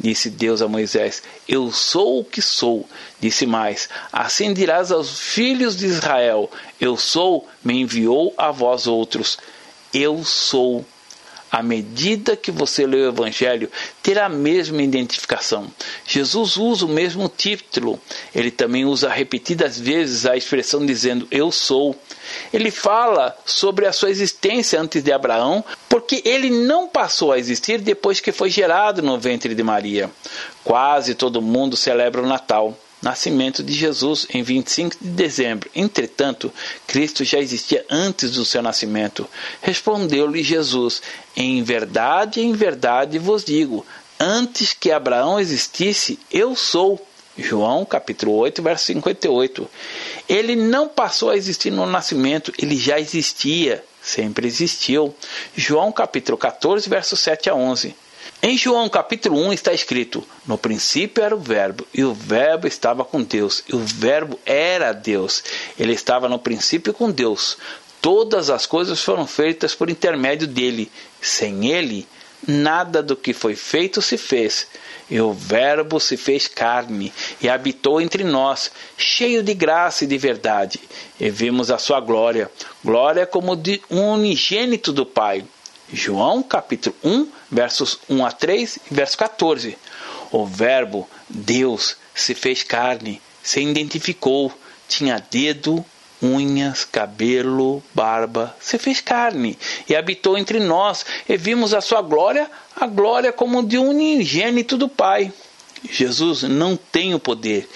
Disse 0.00 0.30
Deus 0.30 0.62
a 0.62 0.68
Moisés: 0.68 1.22
Eu 1.46 1.70
sou 1.70 2.20
o 2.20 2.24
que 2.24 2.40
sou. 2.40 2.88
Disse 3.20 3.44
mais: 3.44 3.88
Assim 4.10 4.54
dirás 4.54 4.90
aos 4.90 5.20
filhos 5.20 5.76
de 5.76 5.86
Israel: 5.86 6.50
Eu 6.80 6.96
sou, 6.96 7.46
me 7.62 7.80
enviou 7.82 8.32
a 8.38 8.50
vós 8.50 8.86
outros. 8.86 9.38
Eu 9.92 10.24
sou 10.24 10.86
à 11.50 11.62
medida 11.62 12.36
que 12.36 12.50
você 12.50 12.86
lê 12.86 12.98
o 12.98 13.08
Evangelho, 13.08 13.70
terá 14.02 14.26
a 14.26 14.28
mesma 14.28 14.82
identificação. 14.82 15.70
Jesus 16.06 16.56
usa 16.56 16.86
o 16.86 16.88
mesmo 16.88 17.28
título. 17.28 18.00
Ele 18.34 18.50
também 18.50 18.84
usa 18.84 19.08
repetidas 19.08 19.78
vezes 19.78 20.26
a 20.26 20.36
expressão 20.36 20.86
dizendo 20.86 21.26
eu 21.30 21.50
sou. 21.50 21.96
Ele 22.52 22.70
fala 22.70 23.36
sobre 23.44 23.86
a 23.86 23.92
sua 23.92 24.10
existência 24.10 24.80
antes 24.80 25.02
de 25.02 25.12
Abraão, 25.12 25.64
porque 25.88 26.22
ele 26.24 26.50
não 26.50 26.86
passou 26.86 27.32
a 27.32 27.38
existir 27.38 27.80
depois 27.80 28.20
que 28.20 28.30
foi 28.30 28.48
gerado 28.48 29.02
no 29.02 29.18
ventre 29.18 29.54
de 29.54 29.62
Maria. 29.62 30.10
Quase 30.62 31.14
todo 31.14 31.42
mundo 31.42 31.76
celebra 31.76 32.22
o 32.22 32.26
Natal 32.26 32.76
nascimento 33.02 33.62
de 33.62 33.72
Jesus 33.72 34.26
em 34.32 34.42
25 34.42 34.96
de 35.00 35.10
dezembro. 35.10 35.70
Entretanto, 35.74 36.52
Cristo 36.86 37.24
já 37.24 37.38
existia 37.38 37.84
antes 37.90 38.32
do 38.32 38.44
seu 38.44 38.62
nascimento. 38.62 39.26
Respondeu-lhe 39.62 40.42
Jesus: 40.42 41.02
Em 41.36 41.62
verdade, 41.62 42.40
em 42.40 42.52
verdade 42.52 43.18
vos 43.18 43.44
digo, 43.44 43.86
antes 44.18 44.72
que 44.72 44.90
Abraão 44.90 45.40
existisse, 45.40 46.18
eu 46.30 46.54
sou. 46.54 47.04
João 47.38 47.86
capítulo 47.86 48.34
8, 48.34 48.60
verso 48.62 48.86
58. 48.86 49.70
Ele 50.28 50.54
não 50.54 50.88
passou 50.88 51.30
a 51.30 51.36
existir 51.36 51.70
no 51.70 51.86
nascimento, 51.86 52.52
ele 52.58 52.76
já 52.76 53.00
existia, 53.00 53.82
sempre 54.02 54.46
existiu. 54.46 55.14
João 55.56 55.90
capítulo 55.90 56.36
14, 56.36 56.88
verso 56.90 57.16
7 57.16 57.48
a 57.48 57.54
11. 57.54 57.94
Em 58.42 58.56
João 58.56 58.88
capítulo 58.88 59.38
1 59.38 59.52
está 59.52 59.70
escrito: 59.70 60.26
No 60.46 60.56
princípio 60.56 61.22
era 61.22 61.36
o 61.36 61.40
Verbo, 61.40 61.86
e 61.92 62.02
o 62.02 62.14
Verbo 62.14 62.66
estava 62.66 63.04
com 63.04 63.22
Deus, 63.22 63.62
e 63.68 63.76
o 63.76 63.80
Verbo 63.80 64.40
era 64.46 64.92
Deus. 64.92 65.44
Ele 65.78 65.92
estava 65.92 66.26
no 66.26 66.38
princípio 66.38 66.94
com 66.94 67.10
Deus. 67.10 67.58
Todas 68.00 68.48
as 68.48 68.64
coisas 68.64 69.02
foram 69.02 69.26
feitas 69.26 69.74
por 69.74 69.90
intermédio 69.90 70.48
dele. 70.48 70.90
Sem 71.20 71.70
ele, 71.70 72.08
nada 72.48 73.02
do 73.02 73.14
que 73.14 73.34
foi 73.34 73.54
feito 73.54 74.00
se 74.00 74.16
fez. 74.16 74.68
E 75.10 75.20
o 75.20 75.34
Verbo 75.34 76.00
se 76.00 76.16
fez 76.16 76.48
carne 76.48 77.12
e 77.42 77.48
habitou 77.48 78.00
entre 78.00 78.24
nós, 78.24 78.70
cheio 78.96 79.42
de 79.42 79.52
graça 79.52 80.04
e 80.04 80.06
de 80.06 80.16
verdade. 80.16 80.80
E 81.20 81.28
vimos 81.28 81.70
a 81.70 81.76
sua 81.76 82.00
glória, 82.00 82.50
glória 82.82 83.26
como 83.26 83.54
de 83.54 83.82
um 83.90 84.12
unigênito 84.12 84.94
do 84.94 85.04
Pai 85.04 85.44
João 85.92 86.40
capítulo 86.40 86.94
1, 87.02 87.28
versos 87.50 87.98
1 88.08 88.24
a 88.24 88.32
3 88.32 88.78
e 88.90 88.94
verso 88.94 89.18
14. 89.18 89.76
O 90.30 90.46
verbo 90.46 91.08
Deus 91.28 91.96
se 92.14 92.34
fez 92.34 92.62
carne, 92.62 93.20
se 93.42 93.60
identificou, 93.60 94.52
tinha 94.88 95.24
dedo, 95.30 95.84
unhas, 96.22 96.84
cabelo, 96.84 97.82
barba, 97.94 98.54
se 98.60 98.78
fez 98.78 99.00
carne 99.00 99.58
e 99.88 99.96
habitou 99.96 100.36
entre 100.36 100.60
nós, 100.60 101.04
e 101.28 101.36
vimos 101.36 101.72
a 101.72 101.80
sua 101.80 102.02
glória, 102.02 102.50
a 102.76 102.86
glória 102.86 103.32
como 103.32 103.62
de 103.62 103.78
um 103.78 103.88
unigênito 103.88 104.76
do 104.76 104.88
Pai. 104.88 105.32
Jesus 105.90 106.42
não 106.42 106.76
tem 106.76 107.14
o 107.14 107.18
poder, 107.18 107.66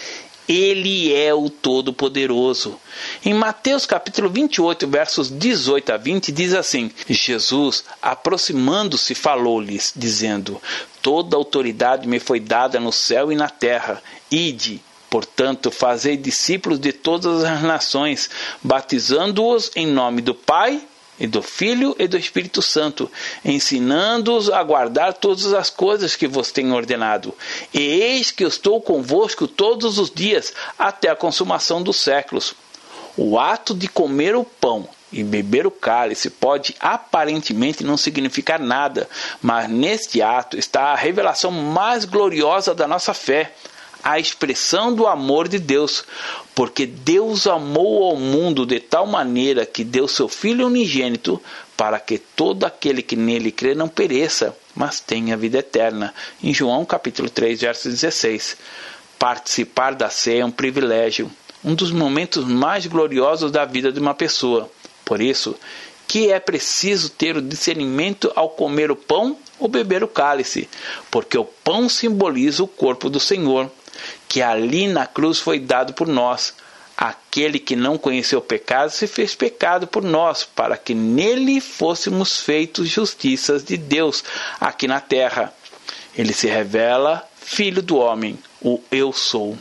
ele 0.49 1.15
é 1.15 1.33
o 1.33 1.49
Todo-Poderoso. 1.49 2.79
Em 3.25 3.35
Mateus 3.35 3.87
capítulo 3.87 4.29
28, 4.29 4.87
versos 4.87 5.31
18 5.31 5.93
a 5.93 5.97
20, 5.97 6.33
diz 6.33 6.55
assim: 6.55 6.91
Jesus, 7.09 7.85
aproximando-se, 8.01 9.15
falou-lhes, 9.15 9.93
dizendo: 9.95 10.61
Toda 11.01 11.37
autoridade 11.37 12.07
me 12.07 12.19
foi 12.19 12.41
dada 12.41 12.79
no 12.79 12.93
céu 12.93 13.33
e 13.33 13.35
na 13.35 13.49
terra. 13.49 14.03
Ide, 14.31 14.83
Portanto, 15.15 15.71
fazei 15.71 16.17
discípulos 16.17 16.81
de 16.81 16.93
todas 16.93 17.45
as 17.45 17.63
nações, 17.63 18.29
batizando-os 18.61 19.71
em 19.77 19.87
nome 19.87 20.21
do 20.21 20.35
Pai, 20.35 20.83
e 21.19 21.27
do 21.27 21.43
Filho 21.43 21.95
e 21.99 22.09
do 22.09 22.17
Espírito 22.17 22.61
Santo, 22.61 23.11
ensinando-os 23.45 24.51
a 24.51 24.63
guardar 24.63 25.15
todas 25.15 25.53
as 25.53 25.71
coisas 25.71 26.17
que 26.17 26.27
vos 26.27 26.51
tenho 26.51 26.75
ordenado. 26.75 27.35
E 27.73 27.81
eis 27.81 28.31
que 28.31 28.45
estou 28.45 28.81
convosco 28.81 29.47
todos 29.47 29.99
os 29.99 30.11
dias, 30.11 30.53
até 30.79 31.09
a 31.09 31.17
consumação 31.17 31.83
dos 31.83 31.97
séculos. 31.97 32.55
O 33.17 33.39
ato 33.39 33.75
de 33.75 33.87
comer 33.87 34.35
o 34.35 34.45
pão 34.45 34.89
e 35.13 35.23
beber 35.23 35.67
o 35.67 35.71
cálice 35.71 36.29
pode 36.29 36.75
aparentemente 36.81 37.85
não 37.85 37.97
significar 37.97 38.59
nada, 38.59 39.09
mas 39.41 39.71
neste 39.71 40.21
ato 40.21 40.59
está 40.59 40.87
a 40.87 40.97
revelação 40.97 41.53
mais 41.53 42.05
gloriosa 42.05 42.75
da 42.75 42.89
nossa 42.89 43.15
fé 43.15 43.53
a 44.05 44.19
expressão 44.19 44.95
do 44.95 45.07
amor 45.07 45.49
de 45.49 45.59
Deus, 45.59 46.05
porque 46.55 46.85
Deus 46.85 47.47
amou 47.47 48.05
ao 48.05 48.17
mundo 48.17 48.67
de 48.67 48.79
tal 48.79 49.07
maneira 49.07 49.65
que 49.65 49.83
deu 49.83 50.07
seu 50.07 50.29
Filho 50.29 50.67
unigênito 50.67 51.41
para 51.75 51.99
que 51.99 52.19
todo 52.19 52.65
aquele 52.65 53.03
que 53.03 53.17
nele 53.17 53.51
crê 53.51 53.75
não 53.75 53.89
pereça, 53.89 54.55
mas 54.77 55.01
tenha 55.01 55.39
vida 55.39 55.59
eterna. 55.59 56.13
Em 56.43 56.53
João 56.53 56.85
capítulo 56.85 57.31
3, 57.31 57.63
verso 57.63 57.89
16. 57.89 58.59
Participar 59.19 59.95
da 59.95 60.11
ceia 60.11 60.43
é 60.43 60.45
um 60.45 60.51
privilégio, 60.51 61.31
um 61.65 61.75
dos 61.75 61.91
momentos 61.91 62.45
mais 62.45 62.87
gloriosos 62.87 63.51
da 63.51 63.65
vida 63.65 63.91
de 63.91 63.99
uma 63.99 64.13
pessoa. 64.13 64.71
Por 65.03 65.23
isso, 65.23 65.57
que 66.07 66.31
é 66.31 66.39
preciso 66.39 67.09
ter 67.09 67.39
o 67.39 67.43
discernimento 67.43 68.31
ao 68.37 68.51
comer 68.51 68.91
o 68.91 68.97
pão 68.97 69.39
ou 69.59 69.67
beber 69.67 70.05
o 70.05 70.09
cálice, 70.09 70.69
porque 71.11 71.39
o 71.39 71.45
pão 71.45 71.89
simboliza 71.89 72.63
o 72.63 72.69
corpo 72.69 73.09
do 73.09 73.19
Senhor, 73.19 73.71
que 74.29 74.43
ali 74.43 74.89
na 74.89 75.07
cruz 75.07 75.39
foi 75.39 75.59
dado 75.59 75.93
por 75.93 76.07
nós. 76.07 76.55
Aquele 76.97 77.59
que 77.59 77.75
não 77.75 77.99
conheceu 77.99 78.41
pecado 78.41 78.91
se 78.91 79.07
fez 79.07 79.35
pecado 79.35 79.87
por 79.87 80.03
nós, 80.03 80.45
para 80.45 80.77
que 80.77 80.95
nele 80.95 81.61
fôssemos 81.61 82.41
feitos 82.41 82.89
justiças 82.89 83.65
de 83.65 83.77
Deus 83.77 84.23
aqui 84.61 84.87
na 84.87 85.01
terra. 85.01 85.53
Ele 86.17 86.33
se 86.33 86.47
revela 86.47 87.29
Filho 87.37 87.83
do 87.83 87.97
Homem, 87.97 88.39
o 88.63 88.81
Eu 88.91 89.13
Sou. 89.13 89.59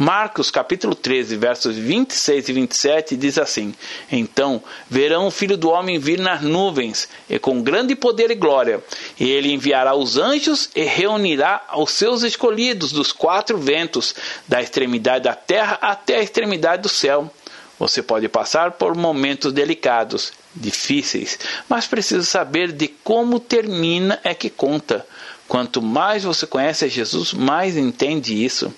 Marcos 0.00 0.48
capítulo 0.48 0.94
13, 0.94 1.36
versos 1.36 1.74
26 1.74 2.48
e 2.48 2.52
27 2.52 3.16
diz 3.16 3.36
assim: 3.36 3.74
Então 4.12 4.62
verão 4.88 5.26
o 5.26 5.30
filho 5.30 5.56
do 5.56 5.70
homem 5.70 5.98
vir 5.98 6.20
nas 6.20 6.40
nuvens, 6.40 7.08
e 7.28 7.36
com 7.36 7.60
grande 7.60 7.96
poder 7.96 8.30
e 8.30 8.36
glória, 8.36 8.80
e 9.18 9.28
ele 9.28 9.52
enviará 9.52 9.96
os 9.96 10.16
anjos 10.16 10.70
e 10.76 10.84
reunirá 10.84 11.64
os 11.76 11.90
seus 11.90 12.22
escolhidos 12.22 12.92
dos 12.92 13.10
quatro 13.10 13.58
ventos, 13.58 14.14
da 14.46 14.62
extremidade 14.62 15.24
da 15.24 15.34
terra 15.34 15.76
até 15.80 16.18
a 16.18 16.22
extremidade 16.22 16.82
do 16.82 16.88
céu. 16.88 17.28
Você 17.76 18.00
pode 18.00 18.28
passar 18.28 18.72
por 18.72 18.94
momentos 18.94 19.52
delicados, 19.52 20.32
difíceis, 20.54 21.40
mas 21.68 21.88
precisa 21.88 22.22
saber 22.22 22.70
de 22.70 22.86
como 22.86 23.40
termina 23.40 24.20
é 24.22 24.32
que 24.32 24.48
conta. 24.48 25.04
Quanto 25.48 25.82
mais 25.82 26.22
você 26.22 26.46
conhece 26.46 26.88
Jesus, 26.88 27.32
mais 27.32 27.76
entende 27.76 28.44
isso. 28.44 28.72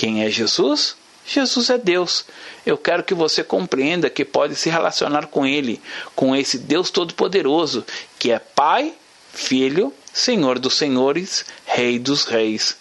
Quem 0.00 0.24
é 0.24 0.30
Jesus? 0.30 0.96
Jesus 1.26 1.68
é 1.68 1.76
Deus. 1.76 2.24
Eu 2.64 2.78
quero 2.78 3.04
que 3.04 3.12
você 3.12 3.44
compreenda 3.44 4.08
que 4.08 4.24
pode 4.24 4.56
se 4.56 4.70
relacionar 4.70 5.26
com 5.26 5.44
Ele, 5.44 5.78
com 6.16 6.34
esse 6.34 6.56
Deus 6.56 6.90
Todo-Poderoso, 6.90 7.84
que 8.18 8.32
é 8.32 8.38
Pai, 8.38 8.94
Filho, 9.30 9.92
Senhor 10.10 10.58
dos 10.58 10.72
Senhores, 10.78 11.44
Rei 11.66 11.98
dos 11.98 12.24
Reis. 12.24 12.78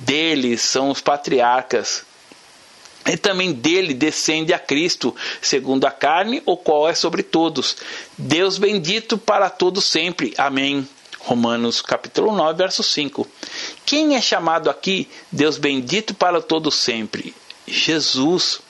Dele 0.00 0.58
são 0.58 0.90
os 0.90 1.00
patriarcas. 1.00 2.04
E 3.06 3.16
também 3.16 3.54
dele 3.54 3.94
descende 3.94 4.52
a 4.52 4.58
Cristo, 4.58 5.16
segundo 5.40 5.86
a 5.86 5.90
carne, 5.90 6.42
o 6.44 6.54
qual 6.54 6.86
é 6.86 6.94
sobre 6.94 7.22
todos. 7.22 7.78
Deus 8.18 8.58
bendito 8.58 9.16
para 9.16 9.48
todos 9.48 9.86
sempre. 9.86 10.34
Amém. 10.36 10.86
Romanos 11.24 11.80
capítulo 11.80 12.30
9, 12.36 12.58
verso 12.58 12.82
5. 12.82 13.26
Quem 13.84 14.16
é 14.16 14.20
chamado 14.20 14.70
aqui 14.70 15.08
Deus 15.30 15.58
bendito 15.58 16.14
para 16.14 16.40
todo 16.40 16.70
sempre? 16.70 17.34
Jesus. 17.66 18.60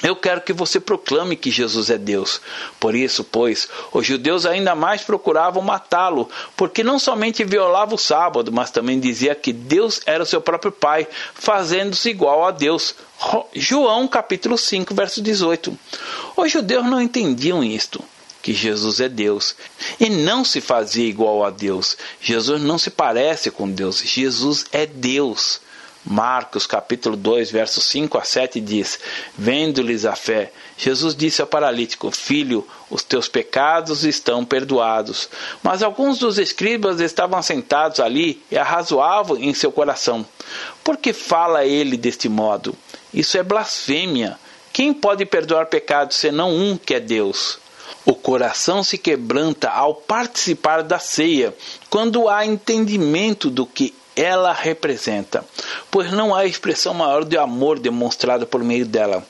Eu 0.00 0.14
quero 0.14 0.40
que 0.42 0.52
você 0.52 0.78
proclame 0.78 1.34
que 1.34 1.50
Jesus 1.50 1.90
é 1.90 1.98
Deus. 1.98 2.40
Por 2.78 2.94
isso, 2.94 3.24
pois, 3.24 3.68
os 3.92 4.06
judeus 4.06 4.46
ainda 4.46 4.72
mais 4.76 5.02
procuravam 5.02 5.60
matá-lo, 5.60 6.30
porque 6.56 6.84
não 6.84 7.00
somente 7.00 7.42
violava 7.42 7.96
o 7.96 7.98
sábado, 7.98 8.52
mas 8.52 8.70
também 8.70 9.00
dizia 9.00 9.34
que 9.34 9.52
Deus 9.52 10.00
era 10.06 10.22
o 10.22 10.26
seu 10.26 10.40
próprio 10.40 10.70
Pai, 10.70 11.08
fazendo-se 11.34 12.10
igual 12.10 12.44
a 12.44 12.52
Deus. 12.52 12.94
João 13.52 14.06
capítulo 14.06 14.56
5, 14.56 14.94
verso 14.94 15.20
18. 15.20 15.76
Os 16.36 16.52
judeus 16.52 16.84
não 16.84 17.00
entendiam 17.00 17.64
isto 17.64 18.04
que 18.48 18.54
Jesus 18.54 18.98
é 18.98 19.10
Deus 19.10 19.54
e 20.00 20.08
não 20.08 20.42
se 20.42 20.62
fazia 20.62 21.06
igual 21.06 21.44
a 21.44 21.50
Deus. 21.50 21.98
Jesus 22.18 22.62
não 22.62 22.78
se 22.78 22.88
parece 22.88 23.50
com 23.50 23.70
Deus. 23.70 24.00
Jesus 24.00 24.64
é 24.72 24.86
Deus. 24.86 25.60
Marcos 26.02 26.66
capítulo 26.66 27.14
2, 27.14 27.50
versos 27.50 27.84
5 27.84 28.16
a 28.16 28.24
7 28.24 28.58
diz: 28.58 28.98
Vendo-lhes 29.36 30.06
a 30.06 30.16
fé, 30.16 30.50
Jesus 30.78 31.14
disse 31.14 31.42
ao 31.42 31.46
paralítico: 31.46 32.10
Filho, 32.10 32.66
os 32.88 33.02
teus 33.02 33.28
pecados 33.28 34.02
estão 34.02 34.46
perdoados. 34.46 35.28
Mas 35.62 35.82
alguns 35.82 36.18
dos 36.18 36.38
escribas 36.38 37.00
estavam 37.00 37.42
sentados 37.42 38.00
ali 38.00 38.42
e 38.50 38.56
arrazoavam 38.56 39.36
em 39.36 39.52
seu 39.52 39.70
coração: 39.70 40.24
Por 40.82 40.96
que 40.96 41.12
fala 41.12 41.66
ele 41.66 41.98
deste 41.98 42.30
modo? 42.30 42.74
Isso 43.12 43.36
é 43.36 43.42
blasfêmia. 43.42 44.38
Quem 44.72 44.94
pode 44.94 45.26
perdoar 45.26 45.66
pecados 45.66 46.16
senão 46.16 46.56
um 46.56 46.78
que 46.78 46.94
é 46.94 47.00
Deus? 47.00 47.58
O 48.08 48.14
coração 48.14 48.82
se 48.82 48.96
quebranta 48.96 49.68
ao 49.68 49.94
participar 49.94 50.82
da 50.82 50.98
ceia, 50.98 51.54
quando 51.90 52.26
há 52.26 52.46
entendimento 52.46 53.50
do 53.50 53.66
que 53.66 53.94
ela 54.16 54.50
representa, 54.50 55.44
pois 55.90 56.10
não 56.10 56.34
há 56.34 56.46
expressão 56.46 56.94
maior 56.94 57.22
de 57.22 57.36
amor 57.36 57.78
demonstrada 57.78 58.46
por 58.46 58.64
meio 58.64 58.86
dela. 58.86 59.22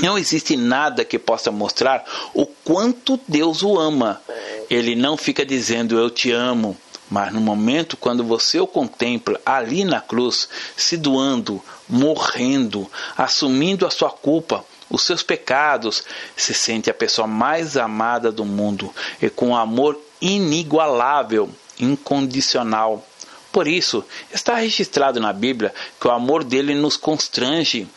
Não 0.00 0.16
existe 0.16 0.56
nada 0.56 1.04
que 1.04 1.18
possa 1.18 1.50
mostrar 1.50 2.04
o 2.32 2.46
quanto 2.46 3.18
Deus 3.26 3.64
o 3.64 3.76
ama. 3.76 4.22
Ele 4.70 4.94
não 4.94 5.16
fica 5.16 5.44
dizendo 5.44 5.98
eu 5.98 6.08
te 6.08 6.30
amo, 6.30 6.76
mas 7.10 7.32
no 7.32 7.40
momento 7.40 7.96
quando 7.96 8.22
você 8.22 8.60
o 8.60 8.68
contempla 8.68 9.40
ali 9.44 9.82
na 9.82 10.00
cruz, 10.00 10.48
se 10.76 10.96
doando, 10.96 11.60
morrendo, 11.88 12.88
assumindo 13.16 13.84
a 13.84 13.90
sua 13.90 14.10
culpa, 14.10 14.64
os 14.88 15.02
seus 15.02 15.22
pecados, 15.22 16.04
se 16.36 16.54
sente 16.54 16.90
a 16.90 16.94
pessoa 16.94 17.26
mais 17.26 17.76
amada 17.76 18.30
do 18.30 18.44
mundo 18.44 18.92
e 19.20 19.28
com 19.28 19.48
um 19.48 19.56
amor 19.56 19.98
inigualável, 20.20 21.50
incondicional. 21.78 23.06
Por 23.50 23.66
isso, 23.66 24.04
está 24.32 24.54
registrado 24.56 25.18
na 25.18 25.32
Bíblia 25.32 25.74
que 26.00 26.06
o 26.06 26.10
amor 26.10 26.44
dele 26.44 26.74
nos 26.74 26.96
constrange. 26.96 27.88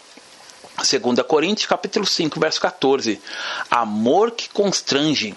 2 0.77 1.27
Coríntios 1.27 1.67
capítulo 1.67 2.05
5, 2.05 2.39
verso 2.39 2.61
14. 2.61 3.21
Amor 3.69 4.31
que 4.31 4.49
constrange. 4.49 5.35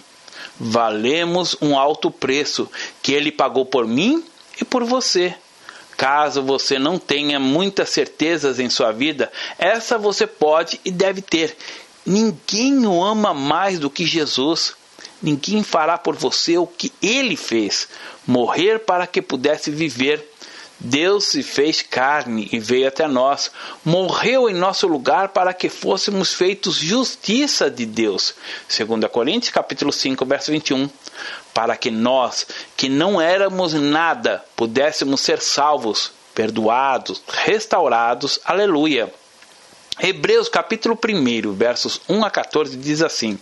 Valemos 0.59 1.57
um 1.61 1.77
alto 1.77 2.11
preço 2.11 2.71
que 3.03 3.13
ele 3.13 3.33
pagou 3.33 3.67
por 3.67 3.87
mim 3.87 4.25
e 4.61 4.65
por 4.65 4.85
você. 4.85 5.35
Caso 6.03 6.43
você 6.43 6.81
não 6.81 6.99
tenha 6.99 7.39
muitas 7.39 7.91
certezas 7.91 8.59
em 8.59 8.69
sua 8.69 8.91
vida, 8.91 9.31
essa 9.57 9.97
você 9.97 10.27
pode 10.27 10.81
e 10.85 10.91
deve 10.91 11.23
ter. 11.23 11.57
Ninguém 12.05 12.85
o 12.85 13.05
ama 13.05 13.33
mais 13.33 13.79
do 13.79 13.89
que 13.89 14.05
Jesus. 14.05 14.75
Ninguém 15.23 15.63
fará 15.63 15.97
por 15.97 16.17
você 16.17 16.59
o 16.59 16.67
que 16.67 16.93
ele 17.01 17.37
fez, 17.37 17.89
morrer 18.27 18.81
para 18.81 19.07
que 19.07 19.23
pudesse 19.23 19.71
viver. 19.71 20.29
Deus 20.81 21.27
se 21.27 21.45
fez 21.45 21.81
carne 21.81 22.49
e 22.51 22.59
veio 22.59 22.89
até 22.89 23.07
nós, 23.07 23.53
morreu 23.85 24.51
em 24.51 24.55
nosso 24.55 24.89
lugar 24.89 25.29
para 25.29 25.55
que 25.55 25.69
fôssemos 25.69 26.35
feitos 26.35 26.79
justiça 26.79 27.71
de 27.71 27.87
Deus. 27.87 28.35
2 28.69 29.09
Coríntios 29.09 29.53
capítulo 29.53 29.93
5, 29.93 30.27
verso 30.27 30.51
21. 30.51 30.91
Para 31.55 31.77
que 31.77 31.91
nós, 31.91 32.47
que 32.77 32.89
não 32.89 33.21
éramos 33.21 33.75
nada, 33.75 34.45
pudéssemos 34.57 35.21
ser 35.21 35.41
salvos, 35.41 36.13
perdoados, 36.35 37.23
restaurados. 37.29 38.41
Aleluia. 38.45 39.13
Hebreus 40.01 40.49
capítulo 40.49 40.99
1, 40.99 41.53
versos 41.53 42.01
1 42.09 42.25
a 42.25 42.31
14 42.31 42.77
diz 42.77 43.03
assim: 43.03 43.39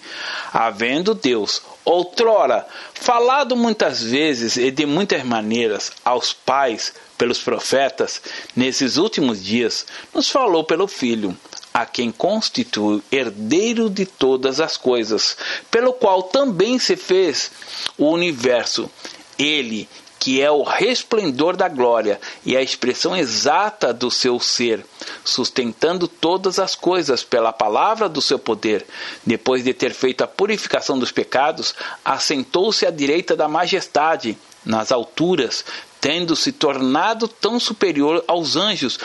Havendo 0.52 1.14
Deus 1.14 1.62
outrora 1.84 2.66
falado 2.92 3.56
muitas 3.56 4.02
vezes 4.02 4.56
e 4.56 4.70
de 4.70 4.84
muitas 4.84 5.24
maneiras 5.24 5.92
aos 6.04 6.32
pais 6.32 6.92
pelos 7.16 7.38
profetas, 7.38 8.20
nesses 8.56 8.96
últimos 8.96 9.42
dias 9.42 9.86
nos 10.12 10.28
falou 10.28 10.64
pelo 10.64 10.88
Filho, 10.88 11.36
a 11.72 11.86
quem 11.86 12.10
constitui 12.10 13.02
herdeiro 13.10 13.88
de 13.88 14.04
todas 14.04 14.60
as 14.60 14.76
coisas, 14.76 15.36
pelo 15.70 15.92
qual 15.92 16.24
também 16.24 16.78
se 16.78 16.96
fez 16.96 17.50
o 17.96 18.10
universo. 18.10 18.90
Ele 19.38 19.88
que 20.20 20.42
é 20.42 20.50
o 20.50 20.62
resplendor 20.62 21.56
da 21.56 21.66
glória 21.66 22.20
e 22.44 22.54
a 22.54 22.60
expressão 22.60 23.16
exata 23.16 23.90
do 23.90 24.10
seu 24.10 24.38
ser, 24.38 24.84
sustentando 25.24 26.06
todas 26.06 26.58
as 26.58 26.74
coisas 26.74 27.24
pela 27.24 27.54
palavra 27.54 28.06
do 28.06 28.20
seu 28.20 28.38
poder. 28.38 28.86
Depois 29.24 29.64
de 29.64 29.72
ter 29.72 29.94
feito 29.94 30.22
a 30.22 30.26
purificação 30.26 30.98
dos 30.98 31.10
pecados, 31.10 31.74
assentou-se 32.04 32.84
à 32.84 32.90
direita 32.90 33.34
da 33.34 33.48
majestade, 33.48 34.36
nas 34.62 34.92
alturas, 34.92 35.64
tendo 36.00 36.34
se 36.34 36.52
tornado 36.52 37.28
tão 37.28 37.60
superior 37.60 38.24
aos 38.26 38.56
anjos, 38.56 38.98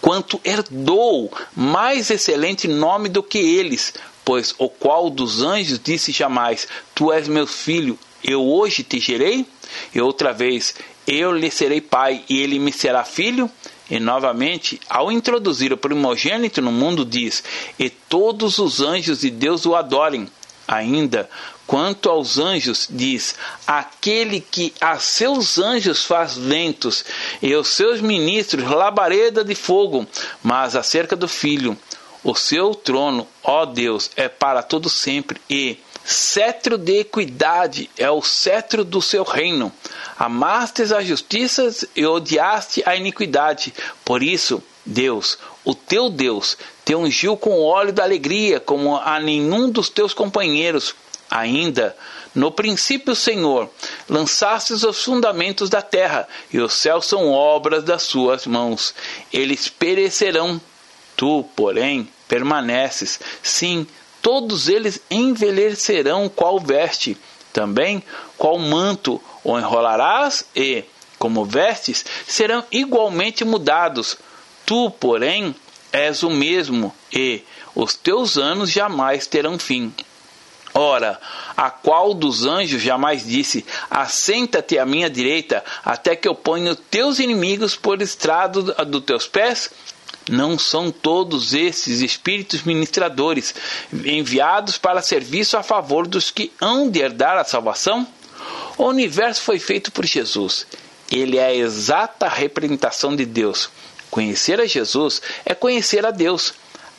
quanto 0.00 0.40
herdou 0.44 1.32
mais 1.56 2.10
excelente 2.10 2.68
nome 2.68 3.08
do 3.08 3.22
que 3.22 3.38
eles, 3.38 3.94
pois 4.24 4.54
o 4.58 4.68
qual 4.68 5.08
dos 5.08 5.42
anjos 5.42 5.80
disse 5.82 6.12
jamais: 6.12 6.68
Tu 6.94 7.12
és 7.12 7.26
meu 7.26 7.46
filho, 7.46 7.98
eu 8.22 8.44
hoje 8.44 8.82
te 8.82 9.00
gerei? 9.00 9.46
E 9.94 10.00
outra 10.00 10.32
vez, 10.32 10.74
eu 11.06 11.32
lhe 11.32 11.50
serei 11.50 11.80
pai 11.80 12.24
e 12.28 12.40
ele 12.40 12.58
me 12.58 12.72
será 12.72 13.04
filho? 13.04 13.50
E 13.90 14.00
novamente, 14.00 14.80
ao 14.88 15.12
introduzir 15.12 15.72
o 15.72 15.76
primogênito 15.76 16.62
no 16.62 16.72
mundo, 16.72 17.04
diz: 17.04 17.44
E 17.78 17.90
todos 17.90 18.58
os 18.58 18.80
anjos 18.80 19.20
de 19.20 19.30
Deus 19.30 19.66
o 19.66 19.74
adorem. 19.74 20.28
Ainda, 20.66 21.28
quanto 21.66 22.08
aos 22.08 22.38
anjos, 22.38 22.86
diz: 22.90 23.34
Aquele 23.66 24.40
que 24.40 24.72
a 24.80 24.98
seus 24.98 25.58
anjos 25.58 26.04
faz 26.04 26.36
ventos 26.36 27.04
e 27.42 27.52
aos 27.52 27.68
seus 27.68 28.00
ministros 28.00 28.68
labareda 28.68 29.44
de 29.44 29.54
fogo. 29.54 30.06
Mas 30.42 30.76
acerca 30.76 31.16
do 31.16 31.28
filho, 31.28 31.76
o 32.22 32.34
seu 32.34 32.74
trono, 32.74 33.26
ó 33.42 33.64
Deus, 33.64 34.10
é 34.16 34.28
para 34.28 34.62
todo 34.62 34.88
sempre 34.88 35.40
e 35.48 35.78
cetro 36.04 36.76
de 36.76 37.00
equidade 37.00 37.90
é 37.96 38.10
o 38.10 38.22
cetro 38.22 38.84
do 38.84 39.00
seu 39.00 39.24
reino. 39.24 39.72
Amastes 40.18 40.92
a 40.92 41.02
justiça 41.02 41.70
e 41.96 42.04
odiaste 42.04 42.82
a 42.84 42.94
iniquidade. 42.94 43.72
Por 44.04 44.22
isso, 44.22 44.62
Deus, 44.84 45.38
o 45.64 45.74
teu 45.74 46.10
Deus, 46.10 46.58
te 46.84 46.94
ungiu 46.94 47.36
com 47.36 47.62
óleo 47.62 47.92
da 47.92 48.02
alegria, 48.02 48.60
como 48.60 48.96
a 48.96 49.18
nenhum 49.18 49.70
dos 49.70 49.88
teus 49.88 50.12
companheiros. 50.12 50.94
Ainda, 51.30 51.96
no 52.34 52.50
princípio, 52.50 53.14
Senhor, 53.14 53.70
lançastes 54.08 54.82
os 54.82 55.02
fundamentos 55.02 55.70
da 55.70 55.80
terra, 55.80 56.28
e 56.52 56.58
os 56.60 56.74
céus 56.74 57.06
são 57.06 57.30
obras 57.30 57.84
das 57.84 58.02
suas 58.02 58.46
mãos. 58.46 58.94
Eles 59.32 59.68
perecerão. 59.68 60.60
Tu, 61.16 61.44
porém, 61.54 62.08
permaneces. 62.26 63.20
Sim, 63.42 63.86
todos 64.20 64.68
eles 64.68 65.00
envelhecerão 65.10 66.28
qual 66.28 66.58
veste. 66.58 67.16
Também 67.52 68.02
qual 68.36 68.58
manto 68.58 69.22
o 69.44 69.56
enrolarás 69.56 70.44
e, 70.56 70.84
como 71.18 71.44
vestes, 71.44 72.04
serão 72.26 72.64
igualmente 72.72 73.44
mudados. 73.44 74.18
Tu, 74.66 74.90
porém, 74.98 75.54
és 75.92 76.24
o 76.24 76.30
mesmo, 76.30 76.92
e 77.12 77.44
os 77.72 77.94
teus 77.94 78.36
anos 78.36 78.70
jamais 78.70 79.28
terão 79.28 79.56
fim. 79.56 79.94
Ora, 80.76 81.20
a 81.56 81.70
qual 81.70 82.12
dos 82.12 82.44
anjos 82.44 82.82
jamais 82.82 83.24
disse: 83.24 83.64
Assenta-te 83.88 84.76
à 84.76 84.84
minha 84.84 85.08
direita, 85.08 85.64
até 85.84 86.16
que 86.16 86.26
eu 86.26 86.34
ponha 86.34 86.74
teus 86.74 87.20
inimigos 87.20 87.76
por 87.76 88.02
estrado 88.02 88.74
dos 88.84 89.04
teus 89.04 89.28
pés? 89.28 89.70
Não 90.28 90.58
são 90.58 90.90
todos 90.90 91.54
esses 91.54 92.00
espíritos 92.00 92.62
ministradores 92.62 93.54
enviados 93.92 94.76
para 94.76 95.02
serviço 95.02 95.56
a 95.56 95.62
favor 95.62 96.08
dos 96.08 96.30
que 96.30 96.50
hão 96.60 96.90
de 96.90 97.00
herdar 97.00 97.36
a 97.36 97.44
salvação? 97.44 98.06
O 98.76 98.84
universo 98.88 99.42
foi 99.42 99.60
feito 99.60 99.92
por 99.92 100.04
Jesus. 100.04 100.66
Ele 101.12 101.36
é 101.36 101.46
a 101.46 101.54
exata 101.54 102.26
representação 102.26 103.14
de 103.14 103.24
Deus. 103.24 103.70
Conhecer 104.10 104.60
a 104.60 104.66
Jesus 104.66 105.22
é 105.44 105.54
conhecer 105.54 106.04
a 106.04 106.10
Deus. 106.10 106.54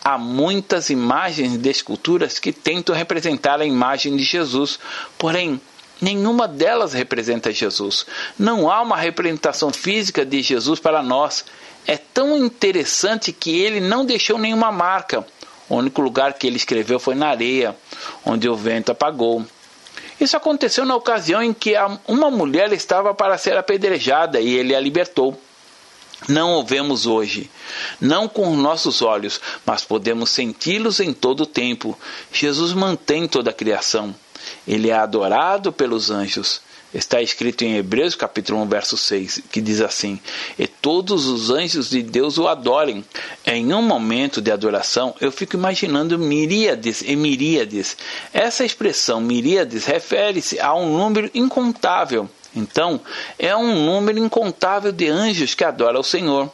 Há 0.07 0.19
muitas 0.19 0.91
imagens 0.91 1.57
de 1.57 1.67
esculturas 1.67 2.37
que 2.37 2.53
tentam 2.53 2.93
representar 2.93 3.59
a 3.59 3.65
imagem 3.65 4.15
de 4.15 4.21
Jesus, 4.21 4.77
porém, 5.17 5.59
nenhuma 5.99 6.47
delas 6.47 6.93
representa 6.93 7.51
Jesus. 7.51 8.05
Não 8.37 8.69
há 8.69 8.83
uma 8.83 8.97
representação 8.97 9.73
física 9.73 10.23
de 10.23 10.43
Jesus 10.43 10.79
para 10.79 11.01
nós. 11.01 11.43
É 11.87 11.97
tão 11.97 12.37
interessante 12.37 13.31
que 13.31 13.59
ele 13.59 13.79
não 13.79 14.05
deixou 14.05 14.37
nenhuma 14.37 14.71
marca. 14.71 15.25
O 15.67 15.77
único 15.77 16.03
lugar 16.03 16.33
que 16.33 16.45
ele 16.45 16.57
escreveu 16.57 16.99
foi 16.99 17.15
na 17.15 17.29
areia, 17.29 17.75
onde 18.23 18.47
o 18.47 18.55
vento 18.55 18.91
apagou. 18.91 19.43
Isso 20.21 20.37
aconteceu 20.37 20.85
na 20.85 20.95
ocasião 20.95 21.41
em 21.41 21.51
que 21.51 21.73
uma 22.07 22.29
mulher 22.29 22.71
estava 22.73 23.11
para 23.15 23.39
ser 23.39 23.57
apedrejada 23.57 24.39
e 24.39 24.53
ele 24.53 24.75
a 24.75 24.79
libertou. 24.79 25.35
Não 26.27 26.55
o 26.55 26.63
vemos 26.63 27.05
hoje, 27.05 27.49
não 28.01 28.27
com 28.27 28.55
nossos 28.55 29.01
olhos, 29.01 29.39
mas 29.65 29.83
podemos 29.83 30.31
senti-los 30.31 30.99
em 30.99 31.13
todo 31.13 31.41
o 31.41 31.45
tempo. 31.45 31.97
Jesus 32.31 32.73
mantém 32.73 33.27
toda 33.27 33.51
a 33.51 33.53
criação. 33.53 34.15
Ele 34.67 34.89
é 34.89 34.95
adorado 34.95 35.71
pelos 35.71 36.09
anjos. 36.09 36.61
Está 36.95 37.21
escrito 37.21 37.63
em 37.63 37.75
Hebreus 37.75 38.15
capítulo 38.15 38.61
1, 38.61 38.69
verso 38.69 38.95
6, 38.95 39.41
que 39.51 39.59
diz 39.59 39.81
assim: 39.81 40.17
E 40.57 40.65
todos 40.65 41.25
os 41.25 41.49
anjos 41.49 41.89
de 41.89 42.01
Deus 42.01 42.37
o 42.37 42.47
adorem. 42.47 43.03
Em 43.45 43.73
um 43.73 43.81
momento 43.81 44.41
de 44.41 44.49
adoração, 44.49 45.13
eu 45.19 45.29
fico 45.29 45.57
imaginando 45.57 46.17
miríades 46.17 47.03
e 47.05 47.15
miríades. 47.17 47.97
Essa 48.33 48.63
expressão 48.63 49.19
miríades 49.19 49.83
refere-se 49.83 50.57
a 50.57 50.73
um 50.73 50.97
número 50.97 51.29
incontável. 51.33 52.29
Então, 52.55 53.01
é 53.37 53.55
um 53.55 53.85
número 53.85 54.17
incontável 54.17 54.91
de 54.91 55.07
anjos 55.07 55.53
que 55.53 55.63
adoram 55.63 55.97
ao 55.97 56.03
Senhor. 56.03 56.51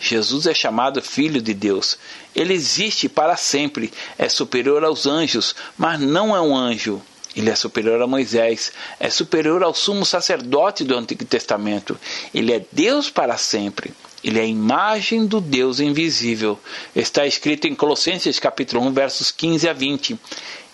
Jesus 0.00 0.46
é 0.46 0.54
chamado 0.54 1.00
Filho 1.00 1.40
de 1.40 1.54
Deus. 1.54 1.98
Ele 2.34 2.54
existe 2.54 3.08
para 3.08 3.36
sempre, 3.36 3.92
é 4.18 4.28
superior 4.28 4.84
aos 4.84 5.06
anjos, 5.06 5.54
mas 5.76 6.00
não 6.00 6.34
é 6.34 6.40
um 6.40 6.56
anjo. 6.56 7.00
Ele 7.36 7.50
é 7.50 7.54
superior 7.54 8.00
a 8.00 8.06
Moisés, 8.06 8.72
é 9.00 9.10
superior 9.10 9.62
ao 9.64 9.74
sumo 9.74 10.04
sacerdote 10.04 10.84
do 10.84 10.96
Antigo 10.96 11.24
Testamento. 11.24 11.98
Ele 12.32 12.52
é 12.52 12.64
Deus 12.70 13.10
para 13.10 13.36
sempre. 13.36 13.92
Ele 14.22 14.38
é 14.38 14.42
a 14.42 14.46
imagem 14.46 15.26
do 15.26 15.40
Deus 15.40 15.80
invisível. 15.80 16.58
Está 16.94 17.26
escrito 17.26 17.66
em 17.66 17.74
Colossenses 17.74 18.38
capítulo 18.38 18.82
1, 18.86 18.92
versos 18.92 19.30
15 19.30 19.68
a 19.68 19.72
20. 19.72 20.18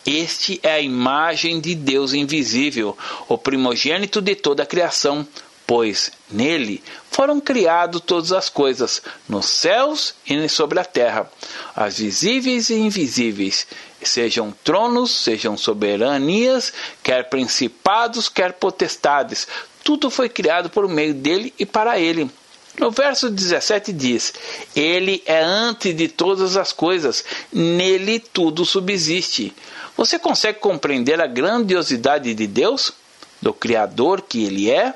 Este 0.06 0.58
é 0.62 0.74
a 0.74 0.80
imagem 0.80 1.60
de 1.60 1.74
Deus 1.74 2.14
invisível, 2.14 2.96
o 3.28 3.36
primogênito 3.36 4.20
de 4.20 4.34
toda 4.34 4.62
a 4.62 4.66
criação, 4.66 5.26
pois 5.66 6.10
nele 6.30 6.82
foram 7.10 7.38
criadas 7.40 8.00
todas 8.00 8.32
as 8.32 8.48
coisas, 8.48 9.02
nos 9.28 9.46
céus 9.46 10.14
e 10.26 10.48
sobre 10.48 10.80
a 10.80 10.84
terra, 10.84 11.30
as 11.76 11.98
visíveis 11.98 12.70
e 12.70 12.74
invisíveis, 12.74 13.66
sejam 14.02 14.54
tronos, 14.64 15.10
sejam 15.10 15.56
soberanias, 15.56 16.72
quer 17.02 17.28
principados, 17.28 18.28
quer 18.28 18.54
potestades, 18.54 19.46
tudo 19.84 20.10
foi 20.10 20.28
criado 20.28 20.70
por 20.70 20.88
meio 20.88 21.14
dele 21.14 21.52
e 21.58 21.66
para 21.66 21.98
ele. 21.98 22.30
No 22.78 22.90
verso 22.90 23.28
17 23.28 23.92
diz: 23.92 24.32
Ele 24.74 25.22
é 25.26 25.42
antes 25.42 25.94
de 25.94 26.08
todas 26.08 26.56
as 26.56 26.72
coisas, 26.72 27.24
nele 27.52 28.18
tudo 28.18 28.64
subsiste. 28.64 29.52
Você 30.00 30.18
consegue 30.18 30.60
compreender 30.60 31.20
a 31.20 31.26
grandiosidade 31.26 32.32
de 32.32 32.46
Deus, 32.46 32.90
do 33.38 33.52
Criador 33.52 34.22
que 34.22 34.46
Ele 34.46 34.70
é, 34.70 34.94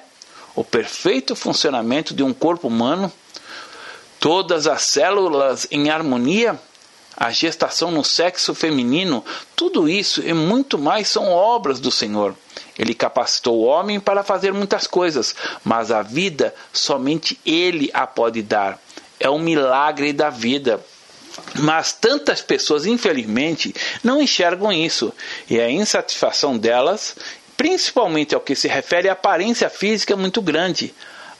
o 0.56 0.64
perfeito 0.64 1.36
funcionamento 1.36 2.14
de 2.14 2.22
um 2.22 2.32
corpo 2.32 2.68
humano, 2.68 3.12
todas 4.18 4.66
as 4.66 4.84
células 4.84 5.66
em 5.70 5.90
harmonia, 5.90 6.58
a 7.14 7.30
gestação 7.30 7.90
no 7.90 8.02
sexo 8.02 8.54
feminino, 8.54 9.22
tudo 9.54 9.90
isso 9.90 10.22
e 10.22 10.32
muito 10.32 10.78
mais 10.78 11.06
são 11.06 11.30
obras 11.30 11.78
do 11.80 11.90
Senhor. 11.90 12.34
Ele 12.78 12.94
capacitou 12.94 13.58
o 13.58 13.64
homem 13.64 14.00
para 14.00 14.24
fazer 14.24 14.54
muitas 14.54 14.86
coisas, 14.86 15.36
mas 15.62 15.90
a 15.90 16.00
vida 16.00 16.54
somente 16.72 17.38
Ele 17.44 17.90
a 17.92 18.06
pode 18.06 18.40
dar. 18.40 18.80
É 19.20 19.28
um 19.28 19.38
milagre 19.38 20.14
da 20.14 20.30
vida. 20.30 20.82
Mas 21.58 21.92
tantas 21.92 22.40
pessoas, 22.40 22.86
infelizmente, 22.86 23.74
não 24.02 24.20
enxergam 24.20 24.72
isso, 24.72 25.12
e 25.48 25.60
a 25.60 25.70
insatisfação 25.70 26.56
delas, 26.56 27.16
principalmente 27.56 28.34
ao 28.34 28.40
que 28.40 28.54
se 28.54 28.68
refere 28.68 29.08
à 29.08 29.12
aparência 29.12 29.68
física, 29.68 30.12
é 30.12 30.16
muito 30.16 30.40
grande. 30.40 30.94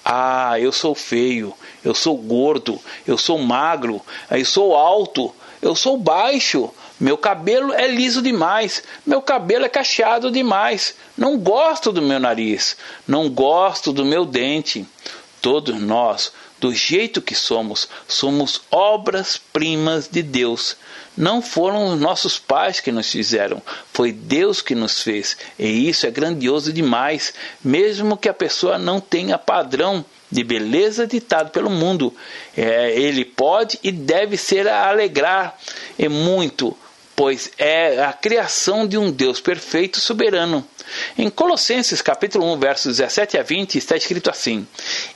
Ah, 0.05 0.59
eu 0.61 0.73
sou 0.73 0.95
feio, 0.95 1.55
eu 1.85 1.95
sou 1.95 2.17
gordo, 2.17 2.81
eu 3.07 3.17
sou 3.17 3.39
magro, 3.39 4.03
eu 4.31 4.45
sou 4.45 4.75
alto, 4.75 5.35
eu 5.63 5.75
sou 5.75 5.97
baixo, 5.97 6.71
meu 7.01 7.17
cabelo 7.17 7.73
é 7.73 7.89
liso 7.89 8.21
demais, 8.21 8.83
meu 9.05 9.23
cabelo 9.23 9.65
é 9.65 9.69
cacheado 9.69 10.31
demais, 10.31 10.95
não 11.17 11.39
gosto 11.39 11.91
do 11.91 12.03
meu 12.03 12.21
nariz, 12.21 12.77
não 13.07 13.29
gosto 13.29 13.93
do 13.93 14.05
meu 14.05 14.25
dente. 14.25 14.87
Todos 15.41 15.79
nós 15.81 16.33
do 16.65 16.73
jeito 16.73 17.21
que 17.21 17.35
somos, 17.35 17.87
somos 18.09 18.63
obras-primas 18.71 20.09
de 20.09 20.23
Deus. 20.23 20.79
Não 21.15 21.43
foram 21.43 21.93
os 21.93 22.01
nossos 22.01 22.39
pais 22.39 22.81
que 22.81 22.91
nos 22.91 23.13
fizeram, 23.13 23.61
foi 23.93 24.11
Deus 24.11 24.63
que 24.63 24.75
nos 24.75 25.03
fez. 25.03 25.37
E 25.59 25.91
isso 25.91 26.07
é 26.07 26.11
grandioso 26.11 26.73
demais, 26.73 27.35
mesmo 27.63 28.17
que 28.17 28.31
a 28.31 28.33
pessoa 28.33 28.79
não 28.79 28.99
tenha 28.99 29.37
padrão 29.37 30.03
de 30.31 30.43
beleza 30.43 31.07
ditado 31.07 31.51
pelo 31.51 31.69
mundo. 31.69 32.15
É, 32.57 32.99
ele 32.99 33.27
pode 33.27 33.79
e 33.83 33.93
deve 33.93 34.39
ser 34.39 34.67
a 34.67 34.89
alegrar 34.89 35.59
e 35.99 36.09
muito 36.09 36.75
pois 37.17 37.51
é 37.59 38.03
a 38.03 38.13
criação 38.13 38.87
de 38.87 38.99
um 38.99 39.11
Deus 39.11 39.41
perfeito 39.41 39.99
e 39.99 40.03
soberano. 40.03 40.67
Em 41.17 41.31
Colossenses 41.31 42.03
capítulo 42.03 42.53
1, 42.55 42.59
versos 42.59 42.97
17 42.97 43.39
a 43.39 43.43
20, 43.43 43.79
está 43.79 43.97
escrito 43.97 44.31
assim: 44.31 44.67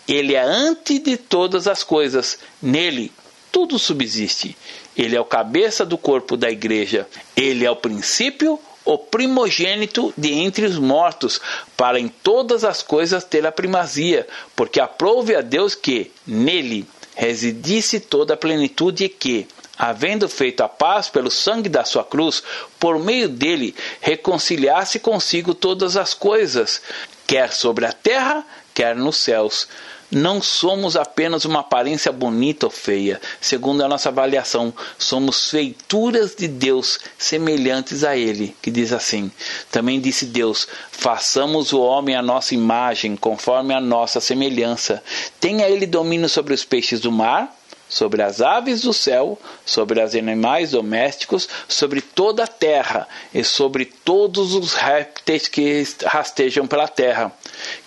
Ele 0.07 0.35
é 0.35 0.43
antes 0.43 1.03
de 1.03 1.17
todas 1.17 1.67
as 1.69 1.83
coisas, 1.83 2.39
nele 2.63 3.13
tudo 3.51 3.79
subsiste. 3.79 4.57
Ele 4.97 5.17
é 5.17 5.21
o 5.21 5.25
cabeça 5.25 5.85
do 5.85 5.97
corpo 5.97 6.37
da 6.37 6.51
igreja. 6.51 7.07
Ele 7.37 7.65
é 7.65 7.71
o 7.71 7.77
princípio, 7.77 8.59
o 8.85 8.99
primogênito 8.99 10.13
de 10.17 10.33
entre 10.33 10.67
os 10.67 10.79
mortos, 10.79 11.41
para 11.77 12.01
em 12.01 12.09
todas 12.09 12.65
as 12.65 12.83
coisas 12.83 13.25
ter 13.25 13.47
a 13.47 13.53
primazia, 13.53 14.27
porque 14.57 14.81
aprove 14.81 15.35
a 15.35 15.41
Deus 15.41 15.75
que 15.75 16.11
nele 16.27 16.87
residisse 17.15 18.01
toda 18.01 18.35
a 18.35 18.37
plenitude 18.37 19.05
e 19.05 19.09
que 19.09 19.47
havendo 19.79 20.29
feito 20.29 20.63
a 20.63 20.69
paz 20.69 21.09
pelo 21.09 21.31
sangue 21.31 21.69
da 21.69 21.85
sua 21.85 22.03
cruz, 22.03 22.43
por 22.81 22.99
meio 22.99 23.29
dele 23.29 23.75
reconciliasse 24.01 24.99
consigo 24.99 25.55
todas 25.55 25.97
as 25.97 26.13
coisas, 26.13 26.83
quer 27.27 27.53
sobre 27.53 27.87
a 27.87 27.93
terra, 27.93 28.45
quer 28.75 28.97
nos 28.97 29.17
céus. 29.17 29.69
não 30.11 30.41
somos 30.41 30.97
apenas 30.97 31.45
uma 31.45 31.61
aparência 31.61 32.11
bonita 32.11 32.65
ou 32.65 32.71
feia. 32.71 33.21
Segundo 33.43 33.85
a 33.85 33.89
nossa 33.89 34.09
avaliação, 34.09 34.73
somos 34.99 35.51
feituras 35.51 36.35
de 36.35 36.49
Deus 36.49 36.99
semelhantes 37.19 38.05
a 38.05 38.17
Ele, 38.17 38.57
que 38.63 38.71
diz 38.71 38.91
assim: 38.91 39.31
Também 39.71 40.01
disse 40.01 40.25
Deus: 40.25 40.67
Façamos 40.91 41.75
o 41.75 41.81
homem 41.81 42.17
à 42.17 42.23
nossa 42.23 42.55
imagem, 42.55 43.17
conforme 43.17 43.75
a 43.75 43.81
nossa 43.81 44.19
semelhança. 44.19 45.05
Tenha 45.39 45.69
ele 45.69 45.87
domínio 45.87 46.29
sobre 46.29 46.55
os 46.55 46.65
peixes 46.65 47.01
do 47.01 47.13
mar 47.13 47.58
sobre 47.89 48.23
as 48.23 48.41
aves 48.41 48.83
do 48.83 48.93
céu, 48.93 49.39
sobre 49.65 50.03
os 50.03 50.15
animais 50.15 50.73
domésticos, 50.73 51.49
sobre 51.67 52.01
toda 52.01 52.45
a 52.45 52.49
terra 52.49 53.09
e 53.33 53.43
sobre 53.43 53.85
todos 53.85 54.55
os 54.55 54.75
répteis 54.75 55.49
que 55.49 55.87
rastejam 56.05 56.67
pela 56.67 56.87
terra. 56.87 57.33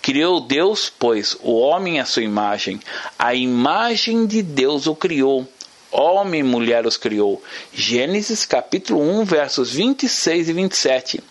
Criou 0.01 0.41
Deus, 0.41 0.91
pois, 0.97 1.37
o 1.41 1.53
homem 1.59 1.99
à 1.99 2.05
sua 2.05 2.23
imagem. 2.23 2.79
A 3.17 3.33
imagem 3.35 4.25
de 4.25 4.41
Deus 4.41 4.87
o 4.87 4.95
criou. 4.95 5.47
Homem 5.91 6.39
e 6.39 6.43
mulher 6.43 6.85
os 6.85 6.95
criou. 6.95 7.43
Gênesis 7.73 8.45
capítulo 8.45 9.01
1, 9.01 9.25
versos 9.25 9.71
26 9.71 10.47
e 10.47 10.53
27. 10.53 11.23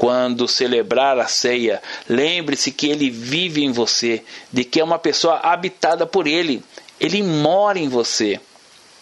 Quando 0.00 0.48
celebrar 0.48 1.18
a 1.18 1.26
ceia, 1.26 1.82
lembre-se 2.08 2.72
que 2.72 2.88
ele 2.88 3.10
vive 3.10 3.62
em 3.62 3.70
você, 3.70 4.24
de 4.50 4.64
que 4.64 4.80
é 4.80 4.84
uma 4.84 4.98
pessoa 4.98 5.40
habitada 5.40 6.06
por 6.06 6.26
ele. 6.26 6.64
Ele 7.00 7.22
mora 7.22 7.78
em 7.78 7.88
você. 7.88 8.40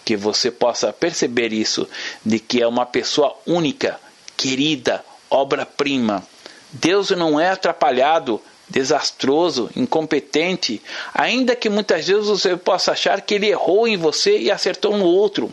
Que 0.05 0.17
você 0.17 0.51
possa 0.51 0.91
perceber 0.91 1.53
isso, 1.53 1.87
de 2.25 2.39
que 2.39 2.63
é 2.63 2.67
uma 2.67 2.87
pessoa 2.87 3.37
única, 3.47 4.01
querida, 4.39 5.05
obra-prima. 5.29 6.27
Deus 6.73 7.11
não 7.11 7.39
é 7.39 7.51
atrapalhado, 7.51 8.41
desastroso, 8.69 9.71
incompetente, 9.75 10.83
ainda 11.15 11.57
que 11.57 11.71
muitas 11.71 12.07
vezes 12.07 12.27
você 12.27 12.57
possa 12.57 12.93
achar 12.93 13.21
que 13.21 13.35
ele 13.35 13.49
errou 13.49 13.89
em 13.89 13.97
você 13.97 14.39
e 14.39 14.51
acertou 14.51 14.97
no 14.97 15.07
outro. 15.07 15.53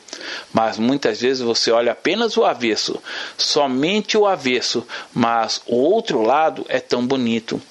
Mas 0.53 0.77
muitas 0.77 1.21
vezes 1.21 1.41
você 1.41 1.71
olha 1.71 1.93
apenas 1.93 2.35
o 2.35 2.43
avesso, 2.43 3.01
somente 3.37 4.17
o 4.17 4.25
avesso, 4.25 4.85
mas 5.13 5.61
o 5.65 5.77
outro 5.77 6.21
lado 6.21 6.65
é 6.67 6.79
tão 6.79 7.05
bonito. 7.05 7.61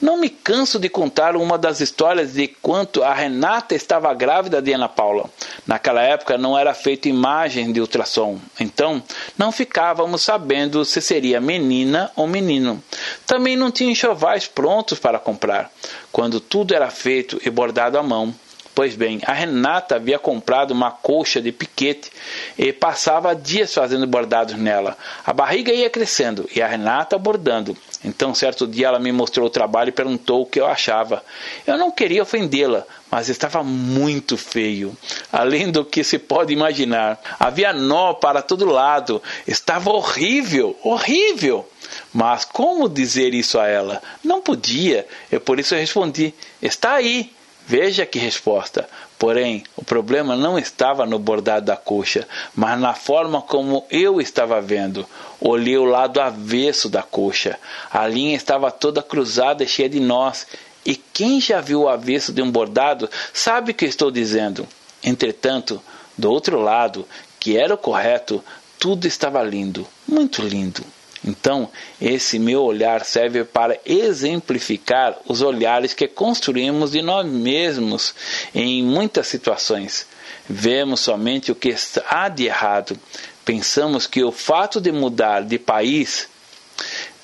Não 0.00 0.16
me 0.16 0.30
canso 0.30 0.78
de 0.78 0.88
contar 0.88 1.36
uma 1.36 1.58
das 1.58 1.80
histórias 1.80 2.34
de 2.34 2.48
quanto 2.48 3.02
a 3.02 3.12
Renata 3.12 3.74
estava 3.74 4.12
grávida 4.14 4.62
de 4.62 4.72
Ana 4.72 4.88
Paula. 4.88 5.28
Naquela 5.66 6.02
época 6.02 6.38
não 6.38 6.58
era 6.58 6.74
feita 6.74 7.08
imagem 7.08 7.72
de 7.72 7.80
ultrassom, 7.80 8.38
então 8.58 9.02
não 9.36 9.52
ficávamos 9.52 10.22
sabendo 10.22 10.84
se 10.84 11.00
seria 11.00 11.40
menina 11.40 12.10
ou 12.16 12.26
menino. 12.26 12.82
Também 13.26 13.56
não 13.56 13.70
tinha 13.70 13.90
enxovais 13.90 14.46
prontos 14.46 14.98
para 14.98 15.18
comprar, 15.18 15.70
quando 16.10 16.40
tudo 16.40 16.74
era 16.74 16.90
feito 16.90 17.40
e 17.44 17.50
bordado 17.50 17.98
à 17.98 18.02
mão. 18.02 18.34
Pois 18.78 18.94
bem, 18.94 19.20
a 19.26 19.32
Renata 19.32 19.96
havia 19.96 20.20
comprado 20.20 20.70
uma 20.70 20.92
colcha 20.92 21.40
de 21.40 21.50
piquete 21.50 22.12
e 22.56 22.72
passava 22.72 23.34
dias 23.34 23.74
fazendo 23.74 24.06
bordados 24.06 24.54
nela. 24.54 24.96
A 25.26 25.32
barriga 25.32 25.72
ia 25.72 25.90
crescendo 25.90 26.48
e 26.54 26.62
a 26.62 26.68
Renata 26.68 27.18
bordando. 27.18 27.76
Então, 28.04 28.32
certo 28.32 28.68
dia, 28.68 28.86
ela 28.86 29.00
me 29.00 29.10
mostrou 29.10 29.48
o 29.48 29.50
trabalho 29.50 29.88
e 29.88 29.92
perguntou 29.92 30.42
o 30.42 30.46
que 30.46 30.60
eu 30.60 30.66
achava. 30.68 31.24
Eu 31.66 31.76
não 31.76 31.90
queria 31.90 32.22
ofendê-la, 32.22 32.86
mas 33.10 33.28
estava 33.28 33.64
muito 33.64 34.36
feio, 34.36 34.96
além 35.32 35.72
do 35.72 35.84
que 35.84 36.04
se 36.04 36.16
pode 36.16 36.52
imaginar. 36.52 37.20
Havia 37.36 37.72
nó 37.72 38.14
para 38.14 38.42
todo 38.42 38.64
lado, 38.64 39.20
estava 39.44 39.90
horrível, 39.90 40.78
horrível. 40.84 41.68
Mas 42.14 42.44
como 42.44 42.88
dizer 42.88 43.34
isso 43.34 43.58
a 43.58 43.66
ela? 43.66 44.00
Não 44.22 44.40
podia, 44.40 45.04
e 45.32 45.38
por 45.40 45.58
isso 45.58 45.74
eu 45.74 45.80
respondi: 45.80 46.32
Está 46.62 46.92
aí. 46.92 47.36
Veja 47.68 48.06
que 48.06 48.18
resposta. 48.18 48.88
Porém, 49.18 49.62
o 49.76 49.84
problema 49.84 50.34
não 50.34 50.58
estava 50.58 51.04
no 51.04 51.18
bordado 51.18 51.66
da 51.66 51.76
coxa, 51.76 52.26
mas 52.56 52.80
na 52.80 52.94
forma 52.94 53.42
como 53.42 53.84
eu 53.90 54.22
estava 54.22 54.58
vendo. 54.58 55.06
Olhei 55.38 55.76
o 55.76 55.84
lado 55.84 56.18
avesso 56.18 56.88
da 56.88 57.02
coxa. 57.02 57.58
A 57.90 58.08
linha 58.08 58.34
estava 58.34 58.70
toda 58.70 59.02
cruzada 59.02 59.62
e 59.62 59.68
cheia 59.68 59.86
de 59.86 60.00
nós. 60.00 60.46
E 60.86 60.96
quem 60.96 61.42
já 61.42 61.60
viu 61.60 61.82
o 61.82 61.88
avesso 61.90 62.32
de 62.32 62.40
um 62.40 62.50
bordado 62.50 63.10
sabe 63.34 63.72
o 63.72 63.74
que 63.74 63.84
estou 63.84 64.10
dizendo. 64.10 64.66
Entretanto, 65.04 65.78
do 66.16 66.32
outro 66.32 66.58
lado, 66.58 67.06
que 67.38 67.58
era 67.58 67.74
o 67.74 67.78
correto, 67.78 68.42
tudo 68.78 69.06
estava 69.06 69.42
lindo, 69.42 69.86
muito 70.08 70.40
lindo. 70.40 70.82
Então, 71.24 71.68
esse 72.00 72.38
meu 72.38 72.62
olhar 72.62 73.04
serve 73.04 73.44
para 73.44 73.78
exemplificar 73.84 75.16
os 75.26 75.42
olhares 75.42 75.92
que 75.92 76.06
construímos 76.06 76.92
de 76.92 77.02
nós 77.02 77.26
mesmos 77.26 78.14
em 78.54 78.82
muitas 78.82 79.26
situações. 79.26 80.06
Vemos 80.48 81.00
somente 81.00 81.50
o 81.50 81.54
que 81.54 81.74
há 82.08 82.28
de 82.28 82.46
errado. 82.46 82.98
Pensamos 83.44 84.06
que 84.06 84.22
o 84.22 84.30
fato 84.30 84.80
de 84.80 84.92
mudar 84.92 85.42
de 85.42 85.58
país, 85.58 86.28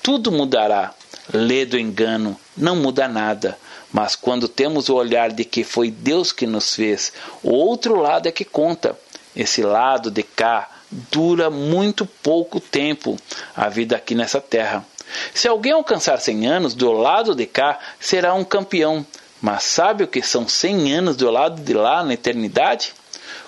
tudo 0.03 0.31
mudará. 0.31 0.93
Lê 1.33 1.65
do 1.65 1.79
engano, 1.79 2.39
não 2.55 2.75
muda 2.75 3.07
nada. 3.07 3.57
Mas 3.91 4.15
quando 4.15 4.47
temos 4.47 4.89
o 4.89 4.95
olhar 4.95 5.31
de 5.31 5.45
que 5.45 5.63
foi 5.63 5.89
Deus 5.89 6.31
que 6.31 6.45
nos 6.45 6.75
fez, 6.75 7.13
o 7.41 7.51
outro 7.51 7.99
lado 7.99 8.27
é 8.27 8.31
que 8.31 8.45
conta. 8.45 8.97
Esse 9.35 9.63
lado 9.63 10.11
de 10.11 10.21
cá 10.21 10.74
dura 10.91 11.49
muito 11.49 12.05
pouco 12.05 12.59
tempo 12.59 13.17
a 13.55 13.69
vida 13.69 13.95
aqui 13.95 14.15
nessa 14.15 14.39
terra. 14.39 14.85
Se 15.33 15.47
alguém 15.47 15.71
alcançar 15.71 16.19
100 16.19 16.47
anos 16.47 16.73
do 16.73 16.91
lado 16.91 17.35
de 17.35 17.45
cá, 17.45 17.79
será 17.99 18.33
um 18.33 18.43
campeão. 18.43 19.05
Mas 19.41 19.63
sabe 19.63 20.03
o 20.03 20.07
que 20.07 20.21
são 20.21 20.47
100 20.47 20.93
anos 20.93 21.15
do 21.15 21.29
lado 21.29 21.61
de 21.61 21.73
lá 21.73 22.03
na 22.03 22.13
eternidade? 22.13 22.93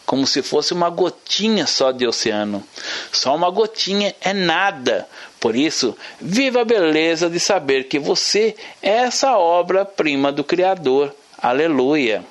Como 0.05 0.25
se 0.25 0.41
fosse 0.41 0.73
uma 0.73 0.89
gotinha 0.89 1.65
só 1.65 1.91
de 1.91 2.07
oceano. 2.07 2.63
Só 3.11 3.35
uma 3.35 3.49
gotinha 3.49 4.15
é 4.21 4.33
nada. 4.33 5.07
Por 5.39 5.55
isso, 5.55 5.97
viva 6.19 6.61
a 6.61 6.65
beleza 6.65 7.29
de 7.29 7.39
saber 7.39 7.85
que 7.85 7.99
você 7.99 8.55
é 8.81 8.97
essa 8.99 9.37
obra-prima 9.37 10.31
do 10.31 10.43
Criador. 10.43 11.13
Aleluia! 11.37 12.23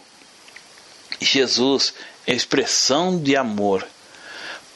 Jesus, 1.20 1.94
expressão 2.26 3.18
de 3.18 3.36
amor 3.36 3.86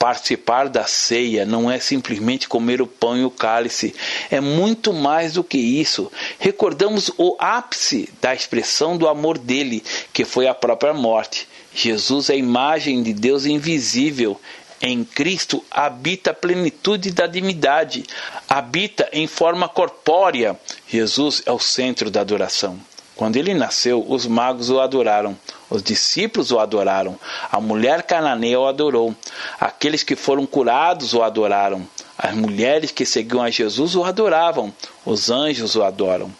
Participar 0.00 0.70
da 0.70 0.86
ceia 0.86 1.44
não 1.44 1.70
é 1.70 1.78
simplesmente 1.78 2.48
comer 2.48 2.80
o 2.80 2.86
pão 2.86 3.18
e 3.18 3.22
o 3.22 3.30
cálice, 3.30 3.94
é 4.30 4.40
muito 4.40 4.94
mais 4.94 5.34
do 5.34 5.44
que 5.44 5.58
isso. 5.58 6.10
Recordamos 6.38 7.10
o 7.18 7.36
ápice 7.38 8.08
da 8.18 8.34
expressão 8.34 8.96
do 8.96 9.06
amor 9.06 9.36
dele, 9.36 9.84
que 10.10 10.24
foi 10.24 10.48
a 10.48 10.54
própria 10.54 10.94
morte. 10.94 11.46
Jesus 11.74 12.30
é 12.30 12.32
a 12.32 12.36
imagem 12.36 13.02
de 13.02 13.12
Deus 13.12 13.44
invisível. 13.44 14.40
Em 14.80 15.04
Cristo 15.04 15.62
habita 15.70 16.30
a 16.30 16.34
plenitude 16.34 17.10
da 17.10 17.26
divindade, 17.26 18.02
habita 18.48 19.06
em 19.12 19.26
forma 19.26 19.68
corpórea. 19.68 20.58
Jesus 20.88 21.42
é 21.44 21.52
o 21.52 21.58
centro 21.58 22.10
da 22.10 22.22
adoração. 22.22 22.80
Quando 23.14 23.36
ele 23.36 23.52
nasceu, 23.52 24.02
os 24.08 24.26
magos 24.26 24.70
o 24.70 24.80
adoraram, 24.80 25.36
os 25.70 25.82
discípulos 25.82 26.50
o 26.50 26.58
adoraram, 26.58 27.18
a 27.50 27.60
mulher 27.60 28.02
cananeia 28.02 28.58
o 28.58 28.66
adorou, 28.66 29.14
aqueles 29.58 30.02
que 30.02 30.16
foram 30.16 30.44
curados 30.44 31.14
o 31.14 31.22
adoraram, 31.22 31.86
as 32.18 32.34
mulheres 32.34 32.90
que 32.90 33.06
seguiam 33.06 33.42
a 33.42 33.48
Jesus 33.48 33.94
o 33.94 34.04
adoravam, 34.04 34.74
os 35.06 35.30
anjos 35.30 35.76
o 35.76 35.82
adoram. 35.82 36.30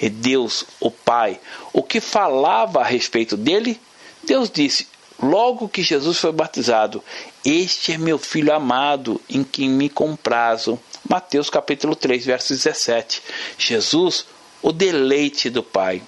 E 0.00 0.10
Deus, 0.10 0.64
o 0.80 0.90
Pai, 0.90 1.40
o 1.72 1.82
que 1.82 2.00
falava 2.00 2.80
a 2.80 2.84
respeito 2.84 3.36
dele? 3.36 3.80
Deus 4.24 4.50
disse: 4.50 4.88
Logo 5.22 5.68
que 5.68 5.82
Jesus 5.82 6.18
foi 6.18 6.32
batizado, 6.32 7.02
este 7.44 7.92
é 7.92 7.98
meu 7.98 8.18
filho 8.18 8.52
amado, 8.52 9.20
em 9.30 9.44
quem 9.44 9.70
me 9.70 9.88
comprazo. 9.88 10.78
Mateus 11.08 11.48
capítulo 11.48 11.94
3, 11.94 12.24
verso 12.26 12.52
17. 12.52 13.22
Jesus, 13.56 14.26
o 14.60 14.72
deleite 14.72 15.48
do 15.48 15.62
Pai. 15.62 16.02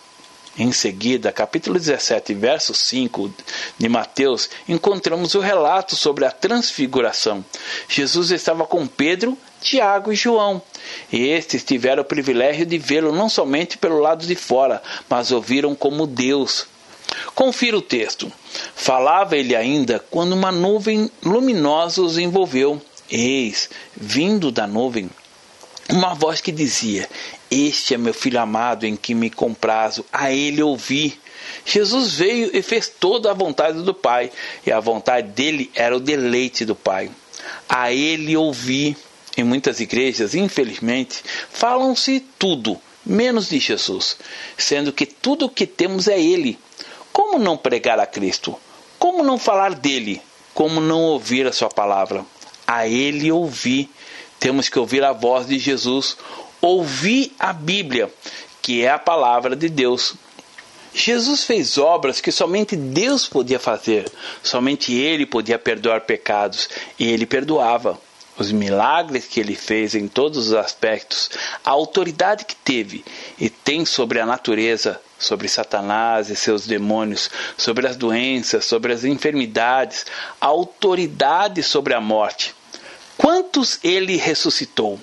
Em 0.56 0.70
seguida, 0.70 1.32
capítulo 1.32 1.80
17, 1.80 2.32
verso 2.34 2.72
5 2.72 3.34
de 3.76 3.88
Mateus, 3.88 4.48
encontramos 4.68 5.34
o 5.34 5.40
relato 5.40 5.96
sobre 5.96 6.24
a 6.24 6.30
transfiguração. 6.30 7.44
Jesus 7.88 8.30
estava 8.30 8.64
com 8.64 8.86
Pedro, 8.86 9.36
Tiago 9.60 10.12
e 10.12 10.16
João, 10.16 10.62
e 11.12 11.26
estes 11.26 11.64
tiveram 11.64 12.02
o 12.02 12.06
privilégio 12.06 12.64
de 12.64 12.78
vê-lo 12.78 13.12
não 13.12 13.28
somente 13.28 13.76
pelo 13.76 13.98
lado 13.98 14.24
de 14.24 14.36
fora, 14.36 14.80
mas 15.08 15.32
ouviram 15.32 15.74
como 15.74 16.06
Deus. 16.06 16.68
Confira 17.34 17.76
o 17.76 17.82
texto. 17.82 18.32
Falava 18.76 19.36
ele 19.36 19.56
ainda 19.56 19.98
quando 19.98 20.34
uma 20.34 20.52
nuvem 20.52 21.10
luminosa 21.20 22.00
os 22.00 22.16
envolveu. 22.16 22.80
Eis, 23.10 23.68
vindo 23.96 24.52
da 24.52 24.66
nuvem, 24.66 25.10
uma 25.90 26.14
voz 26.14 26.40
que 26.40 26.50
dizia: 26.50 27.08
Este 27.54 27.94
é 27.94 27.98
meu 27.98 28.12
filho 28.12 28.40
amado 28.40 28.84
em 28.84 28.96
que 28.96 29.14
me 29.14 29.30
comprazo, 29.30 30.04
a 30.12 30.32
ele 30.32 30.60
ouvi. 30.60 31.16
Jesus 31.64 32.14
veio 32.14 32.50
e 32.52 32.62
fez 32.62 32.88
toda 32.88 33.30
a 33.30 33.34
vontade 33.34 33.80
do 33.82 33.94
Pai, 33.94 34.32
e 34.66 34.72
a 34.72 34.80
vontade 34.80 35.28
dele 35.28 35.70
era 35.72 35.96
o 35.96 36.00
deleite 36.00 36.64
do 36.64 36.74
Pai. 36.74 37.10
A 37.68 37.92
ele 37.92 38.36
ouvi. 38.36 38.96
Em 39.36 39.42
muitas 39.42 39.80
igrejas, 39.80 40.34
infelizmente, 40.34 41.22
falam-se 41.50 42.20
tudo, 42.38 42.80
menos 43.04 43.48
de 43.48 43.58
Jesus, 43.58 44.16
sendo 44.56 44.92
que 44.92 45.04
tudo 45.04 45.46
o 45.46 45.50
que 45.50 45.66
temos 45.66 46.06
é 46.06 46.20
Ele. 46.20 46.56
Como 47.12 47.38
não 47.38 47.56
pregar 47.56 47.98
a 47.98 48.06
Cristo? 48.06 48.56
Como 48.98 49.22
não 49.22 49.38
falar 49.38 49.74
dele? 49.74 50.22
Como 50.54 50.80
não 50.80 51.02
ouvir 51.02 51.46
a 51.46 51.52
sua 51.52 51.68
palavra? 51.68 52.24
A 52.66 52.88
ele 52.88 53.30
ouvir. 53.30 53.90
Temos 54.38 54.68
que 54.68 54.78
ouvir 54.78 55.02
a 55.04 55.12
voz 55.12 55.46
de 55.46 55.58
Jesus, 55.58 56.16
ouvir 56.64 57.30
a 57.38 57.52
Bíblia, 57.52 58.10
que 58.62 58.82
é 58.82 58.90
a 58.90 58.98
palavra 58.98 59.54
de 59.54 59.68
Deus. 59.68 60.14
Jesus 60.94 61.44
fez 61.44 61.76
obras 61.76 62.22
que 62.22 62.32
somente 62.32 62.74
Deus 62.74 63.26
podia 63.26 63.58
fazer, 63.58 64.10
somente 64.42 64.94
Ele 64.94 65.26
podia 65.26 65.58
perdoar 65.58 66.02
pecados, 66.02 66.70
e 66.98 67.06
Ele 67.06 67.26
perdoava. 67.26 68.00
Os 68.36 68.50
milagres 68.50 69.26
que 69.26 69.38
ele 69.38 69.54
fez 69.54 69.94
em 69.94 70.08
todos 70.08 70.48
os 70.48 70.54
aspectos, 70.54 71.30
a 71.64 71.70
autoridade 71.70 72.44
que 72.44 72.56
teve 72.56 73.04
e 73.38 73.48
tem 73.48 73.86
sobre 73.86 74.18
a 74.18 74.26
natureza, 74.26 75.00
sobre 75.16 75.48
Satanás 75.48 76.30
e 76.30 76.34
seus 76.34 76.66
demônios, 76.66 77.30
sobre 77.56 77.86
as 77.86 77.94
doenças, 77.94 78.64
sobre 78.64 78.92
as 78.92 79.04
enfermidades, 79.04 80.04
a 80.40 80.46
autoridade 80.46 81.62
sobre 81.62 81.94
a 81.94 82.00
morte. 82.00 82.52
Quantos 83.16 83.78
ele 83.84 84.16
ressuscitou? 84.16 84.98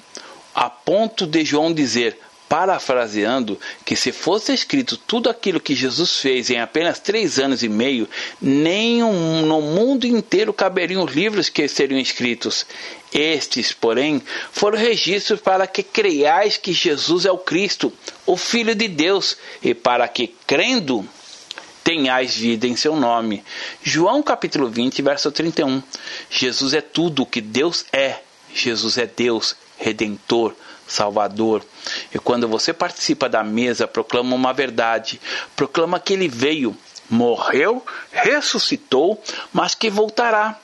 A 0.54 0.70
ponto 0.70 1.26
de 1.26 1.44
João 1.46 1.74
dizer: 1.74 2.18
parafraseando, 2.52 3.58
que 3.86 3.96
se 3.96 4.12
fosse 4.12 4.54
escrito 4.54 4.98
tudo 4.98 5.30
aquilo 5.30 5.58
que 5.58 5.74
Jesus 5.74 6.18
fez 6.18 6.50
em 6.50 6.60
apenas 6.60 7.00
três 7.00 7.40
anos 7.40 7.64
e 7.64 7.70
meio, 7.70 8.10
nem 8.42 9.02
no 9.02 9.62
mundo 9.62 10.06
inteiro 10.06 10.52
caberiam 10.52 11.06
os 11.06 11.14
livros 11.14 11.48
que 11.48 11.66
seriam 11.70 11.98
escritos. 11.98 12.66
Estes, 13.14 13.72
porém, 13.72 14.22
foram 14.52 14.78
registros 14.78 15.40
para 15.40 15.66
que 15.66 15.82
creiais 15.82 16.58
que 16.58 16.74
Jesus 16.74 17.26
é 17.26 17.32
o 17.32 17.38
Cristo, 17.38 17.94
o 18.26 18.36
Filho 18.36 18.76
de 18.76 18.90
Deus, 18.90 19.38
e 19.64 19.74
para 19.74 20.06
que, 20.10 20.36
crendo, 20.46 21.08
tenhais 21.86 22.36
vida 22.36 22.68
em 22.68 22.76
seu 22.76 22.98
nome. 22.98 23.46
João 23.82 24.22
capítulo 24.22 24.70
20, 24.70 25.02
verso 25.02 25.32
31. 25.32 25.82
Jesus 26.30 26.74
é 26.74 26.82
tudo 26.82 27.24
o 27.24 27.26
que 27.26 27.40
Deus 27.40 27.86
é. 27.94 28.20
Jesus 28.54 28.98
é 28.98 29.06
Deus, 29.08 29.56
Redentor, 29.82 30.54
Salvador. 30.88 31.66
E 32.14 32.20
quando 32.20 32.48
você 32.48 32.72
participa 32.72 33.28
da 33.28 33.44
mesa, 33.44 33.88
proclama 33.88 34.36
uma 34.36 34.54
verdade, 34.54 35.20
proclama 35.56 36.00
que 36.00 36.14
ele 36.14 36.28
veio, 36.28 36.78
morreu, 37.10 37.84
ressuscitou, 38.12 39.22
mas 39.52 39.74
que 39.74 39.90
voltará. 39.90 40.60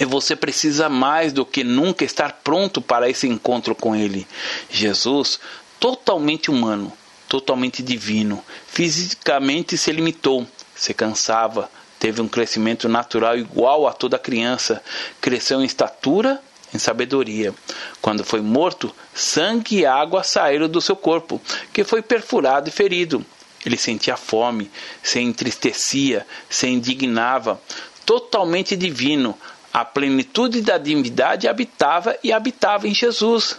E 0.00 0.04
você 0.04 0.34
precisa 0.34 0.88
mais 0.88 1.32
do 1.32 1.46
que 1.46 1.62
nunca 1.62 2.04
estar 2.04 2.40
pronto 2.44 2.82
para 2.82 3.08
esse 3.08 3.28
encontro 3.28 3.74
com 3.74 3.94
ele. 3.94 4.26
Jesus, 4.68 5.38
totalmente 5.78 6.50
humano, 6.50 6.92
totalmente 7.28 7.82
divino, 7.82 8.44
fisicamente 8.66 9.78
se 9.78 9.92
limitou, 9.92 10.46
se 10.74 10.92
cansava, 10.92 11.70
teve 11.98 12.20
um 12.20 12.28
crescimento 12.28 12.88
natural 12.88 13.38
igual 13.38 13.86
a 13.86 13.92
toda 13.92 14.18
criança, 14.18 14.82
cresceu 15.20 15.62
em 15.62 15.64
estatura 15.64 16.42
em 16.76 16.78
sabedoria. 16.78 17.52
Quando 18.00 18.22
foi 18.22 18.40
morto, 18.40 18.94
sangue 19.12 19.80
e 19.80 19.86
água 19.86 20.22
saíram 20.22 20.68
do 20.68 20.80
seu 20.80 20.94
corpo, 20.94 21.40
que 21.72 21.82
foi 21.82 22.02
perfurado 22.02 22.68
e 22.68 22.72
ferido. 22.72 23.24
Ele 23.64 23.76
sentia 23.76 24.16
fome, 24.16 24.70
se 25.02 25.18
entristecia, 25.18 26.24
se 26.48 26.68
indignava, 26.68 27.60
totalmente 28.04 28.76
divino. 28.76 29.36
A 29.72 29.84
plenitude 29.84 30.62
da 30.62 30.78
divindade 30.78 31.48
habitava 31.48 32.16
e 32.22 32.32
habitava 32.32 32.86
em 32.86 32.94
Jesus. 32.94 33.58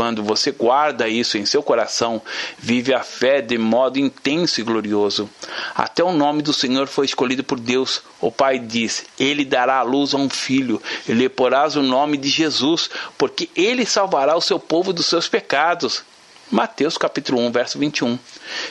Quando 0.00 0.22
você 0.22 0.50
guarda 0.50 1.06
isso 1.06 1.36
em 1.36 1.44
seu 1.44 1.62
coração, 1.62 2.22
vive 2.58 2.94
a 2.94 3.02
fé 3.02 3.42
de 3.42 3.58
modo 3.58 3.98
intenso 3.98 4.58
e 4.58 4.64
glorioso. 4.64 5.28
Até 5.74 6.02
o 6.02 6.10
nome 6.10 6.40
do 6.40 6.54
Senhor 6.54 6.86
foi 6.86 7.04
escolhido 7.04 7.44
por 7.44 7.60
Deus. 7.60 8.00
O 8.18 8.32
Pai 8.32 8.58
diz: 8.58 9.04
Ele 9.18 9.44
dará 9.44 9.76
a 9.76 9.82
luz 9.82 10.14
a 10.14 10.16
um 10.16 10.30
filho, 10.30 10.82
e 11.06 11.12
lhe 11.12 11.28
porás 11.28 11.76
o 11.76 11.82
nome 11.82 12.16
de 12.16 12.30
Jesus, 12.30 12.88
porque 13.18 13.50
ele 13.54 13.84
salvará 13.84 14.34
o 14.34 14.40
seu 14.40 14.58
povo 14.58 14.90
dos 14.90 15.04
seus 15.04 15.28
pecados. 15.28 16.02
Mateus 16.50 16.96
capítulo 16.96 17.38
1, 17.38 17.52
verso 17.52 17.78
21. 17.78 18.18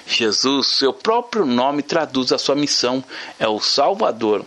Jesus, 0.07 0.65
seu 0.65 0.91
próprio 0.91 1.45
nome 1.45 1.83
traduz 1.83 2.31
a 2.31 2.39
sua 2.39 2.55
missão, 2.55 3.03
é 3.37 3.47
o 3.47 3.59
Salvador. 3.59 4.43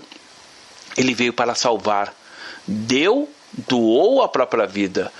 Ele 0.97 1.15
veio 1.15 1.33
para 1.33 1.55
salvar. 1.55 2.13
Deu, 2.67 3.31
doou 3.69 4.21
a 4.21 4.29
própria 4.29 4.67
vida 4.67 5.13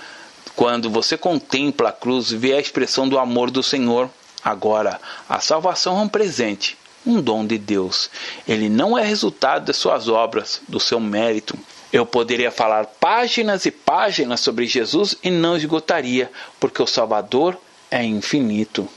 quando 0.55 0.89
você 0.89 1.17
contempla 1.17 1.89
a 1.89 1.93
cruz, 1.93 2.31
vê 2.31 2.53
a 2.53 2.59
expressão 2.59 3.07
do 3.07 3.17
amor 3.17 3.49
do 3.49 3.63
Senhor. 3.63 4.09
Agora, 4.43 4.99
a 5.27 5.39
salvação 5.39 5.97
é 5.99 6.01
um 6.01 6.07
presente, 6.07 6.77
um 7.05 7.21
dom 7.21 7.45
de 7.45 7.57
Deus. 7.57 8.09
Ele 8.47 8.69
não 8.69 8.97
é 8.97 9.03
resultado 9.03 9.65
das 9.65 9.77
suas 9.77 10.07
obras, 10.07 10.61
do 10.67 10.79
seu 10.79 10.99
mérito. 10.99 11.57
Eu 11.91 12.05
poderia 12.05 12.51
falar 12.51 12.85
páginas 12.85 13.65
e 13.65 13.71
páginas 13.71 14.41
sobre 14.41 14.65
Jesus 14.65 15.15
e 15.23 15.29
não 15.29 15.55
esgotaria, 15.55 16.31
porque 16.59 16.81
o 16.81 16.87
Salvador 16.87 17.57
é 17.89 18.03
infinito. 18.03 18.87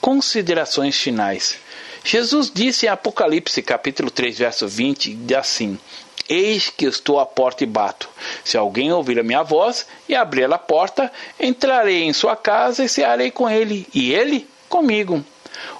Considerações 0.00 0.96
finais. 0.96 1.58
Jesus 2.04 2.50
disse 2.52 2.86
em 2.86 2.88
Apocalipse 2.88 3.60
capítulo 3.62 4.10
3, 4.10 4.38
verso 4.38 4.68
20, 4.68 5.18
assim: 5.36 5.78
Eis 6.28 6.68
que 6.68 6.84
estou 6.84 7.18
à 7.18 7.26
porta 7.26 7.64
e 7.64 7.66
bato. 7.66 8.08
Se 8.44 8.56
alguém 8.56 8.92
ouvir 8.92 9.18
a 9.18 9.22
minha 9.22 9.42
voz 9.42 9.86
e 10.08 10.14
abrir 10.14 10.52
a 10.52 10.58
porta, 10.58 11.10
entrarei 11.40 12.02
em 12.02 12.12
sua 12.12 12.36
casa 12.36 12.84
e 12.84 12.88
cearei 12.88 13.30
com 13.30 13.48
ele, 13.48 13.86
e 13.94 14.12
ele 14.12 14.46
comigo. 14.68 15.24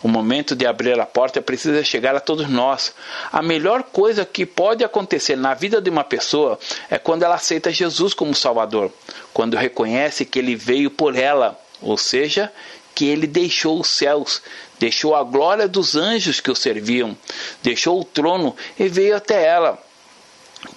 O 0.03 0.09
momento 0.09 0.57
de 0.57 0.67
abrir 0.67 0.99
a 0.99 1.07
porta 1.07 1.43
precisa 1.43 1.85
chegar 1.85 2.15
a 2.15 2.21
todos 2.21 2.49
nós. 2.49 2.95
A 3.31 3.43
melhor 3.43 3.83
coisa 3.83 4.25
que 4.25 4.47
pode 4.47 4.85
acontecer 4.85 5.37
na 5.37 5.55
vida 5.55 5.81
de 5.81 5.91
uma 5.91 6.05
pessoa 6.05 6.59
é 6.91 6.99
quando 6.99 7.23
ela 7.23 7.35
aceita 7.35 7.71
Jesus 7.71 8.15
como 8.15 8.35
Salvador, 8.35 8.93
quando 9.33 9.57
reconhece 9.57 10.25
que 10.25 10.39
ele 10.39 10.57
veio 10.57 10.91
por 10.91 11.17
ela, 11.17 11.59
ou 11.81 11.97
seja, 11.97 12.53
que 12.95 13.07
ele 13.07 13.27
deixou 13.27 13.81
os 13.81 13.89
céus, 13.89 14.43
deixou 14.79 15.15
a 15.15 15.23
glória 15.23 15.69
dos 15.69 15.95
anjos 15.95 16.41
que 16.41 16.51
o 16.51 16.57
serviam, 16.57 17.17
deixou 17.63 18.01
o 18.01 18.05
trono 18.05 18.57
e 18.79 18.89
veio 18.89 19.17
até 19.17 19.47
ela. 19.47 19.79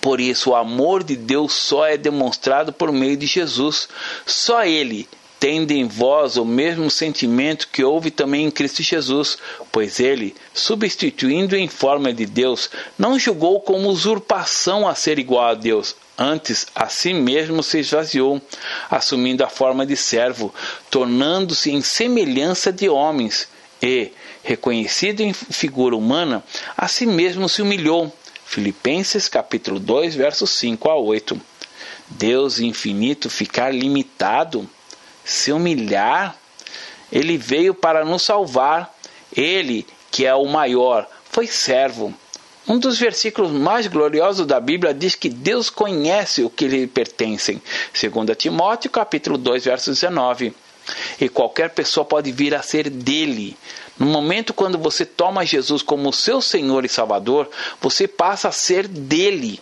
Por 0.02 0.20
isso, 0.20 0.50
o 0.50 0.56
amor 0.56 1.04
de 1.04 1.16
Deus 1.16 1.54
só 1.54 1.86
é 1.86 1.96
demonstrado 1.96 2.74
por 2.74 2.92
meio 2.92 3.16
de 3.16 3.28
Jesus. 3.28 3.88
Só 4.26 4.66
Ele 4.66 5.08
tende 5.42 5.74
em 5.74 5.88
vós 5.88 6.38
o 6.38 6.46
mesmo 6.46 6.92
sentimento 6.92 7.68
que 7.72 7.84
houve 7.84 8.12
também 8.12 8.46
em 8.46 8.52
Cristo 8.52 8.84
Jesus, 8.84 9.40
pois 9.72 10.00
ele, 10.00 10.36
substituindo 10.54 11.56
em 11.56 11.68
forma 11.68 12.14
de 12.14 12.28
Deus, 12.28 12.70
não 12.96 13.18
julgou 13.18 13.60
como 13.60 13.90
usurpação 13.90 14.88
a 14.88 14.94
ser 14.94 15.18
igual 15.18 15.48
a 15.48 15.56
Deus. 15.56 15.96
Antes, 16.16 16.68
a 16.76 16.90
si 16.90 17.12
mesmo 17.12 17.64
se 17.64 17.80
esvaziou, 17.80 18.40
assumindo 18.88 19.44
a 19.44 19.50
forma 19.50 19.84
de 19.84 19.98
servo, 19.98 20.54
tornando-se 20.92 21.72
em 21.72 21.82
semelhança 21.82 22.72
de 22.72 22.88
homens, 22.88 23.48
e, 23.82 24.12
reconhecido 24.44 25.22
em 25.22 25.34
figura 25.34 25.96
humana, 25.96 26.44
a 26.78 26.88
si 26.88 27.08
mesmo 27.08 27.50
se 27.50 27.64
humilhou 27.64 28.16
Filipenses 28.52 29.30
capítulo 29.30 29.80
2, 29.80 30.14
versos 30.14 30.50
5 30.50 30.90
a 30.90 30.98
8. 30.98 31.40
Deus 32.10 32.60
infinito 32.60 33.30
ficar 33.30 33.74
limitado, 33.74 34.70
se 35.24 35.54
humilhar, 35.54 36.36
ele 37.10 37.38
veio 37.38 37.74
para 37.74 38.04
nos 38.04 38.24
salvar. 38.24 38.94
Ele, 39.34 39.88
que 40.12 40.26
é 40.26 40.36
o 40.36 40.46
maior, 40.48 41.10
foi 41.32 41.48
servo. 41.48 42.14
Um 42.68 42.78
dos 42.78 43.00
versículos 43.00 43.54
mais 43.54 43.88
gloriosos 43.88 44.46
da 44.46 44.60
Bíblia 44.60 44.94
diz 44.94 45.16
que 45.16 45.30
Deus 45.30 45.70
conhece 45.70 46.44
o 46.44 46.50
que 46.50 46.68
lhe 46.68 46.88
pertencem. 46.88 47.62
2 47.94 48.36
Timóteo 48.38 48.92
capítulo 48.92 49.38
2, 49.38 49.64
verso 49.64 49.92
19. 49.92 50.54
E 51.22 51.30
qualquer 51.30 51.70
pessoa 51.70 52.04
pode 52.04 52.34
vir 52.34 52.54
a 52.54 52.62
ser 52.62 52.90
dele. 52.90 53.56
No 54.02 54.08
momento 54.08 54.52
quando 54.52 54.80
você 54.80 55.06
toma 55.06 55.46
Jesus 55.46 55.84
como 55.84 56.12
seu 56.12 56.42
Senhor 56.42 56.84
e 56.84 56.90
Salvador, 56.90 57.48
você 57.80 58.08
passa 58.08 58.48
a 58.48 58.52
ser 58.52 58.88
dele. 58.88 59.62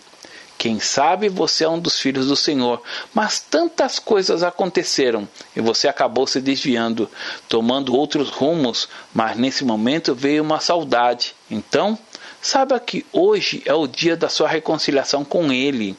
Quem 0.57 0.79
sabe 0.79 1.27
você 1.27 1.65
é 1.65 1.69
um 1.69 1.77
dos 1.77 1.99
filhos 1.99 2.27
do 2.27 2.37
Senhor, 2.37 2.81
mas 3.13 3.41
tantas 3.41 3.99
coisas 3.99 4.41
aconteceram 4.41 5.27
e 5.53 5.59
você 5.59 5.89
acabou 5.89 6.25
se 6.25 6.39
desviando, 6.39 7.11
tomando 7.49 7.93
outros 7.93 8.29
rumos, 8.29 8.87
mas 9.13 9.35
nesse 9.35 9.65
momento 9.65 10.15
veio 10.15 10.41
uma 10.41 10.61
saudade. 10.61 11.35
Então, 11.51 11.99
saiba 12.41 12.79
que 12.79 13.05
hoje 13.11 13.61
é 13.65 13.73
o 13.73 13.87
dia 13.87 14.15
da 14.15 14.29
sua 14.29 14.47
reconciliação 14.47 15.25
com 15.25 15.51
Ele. 15.51 15.97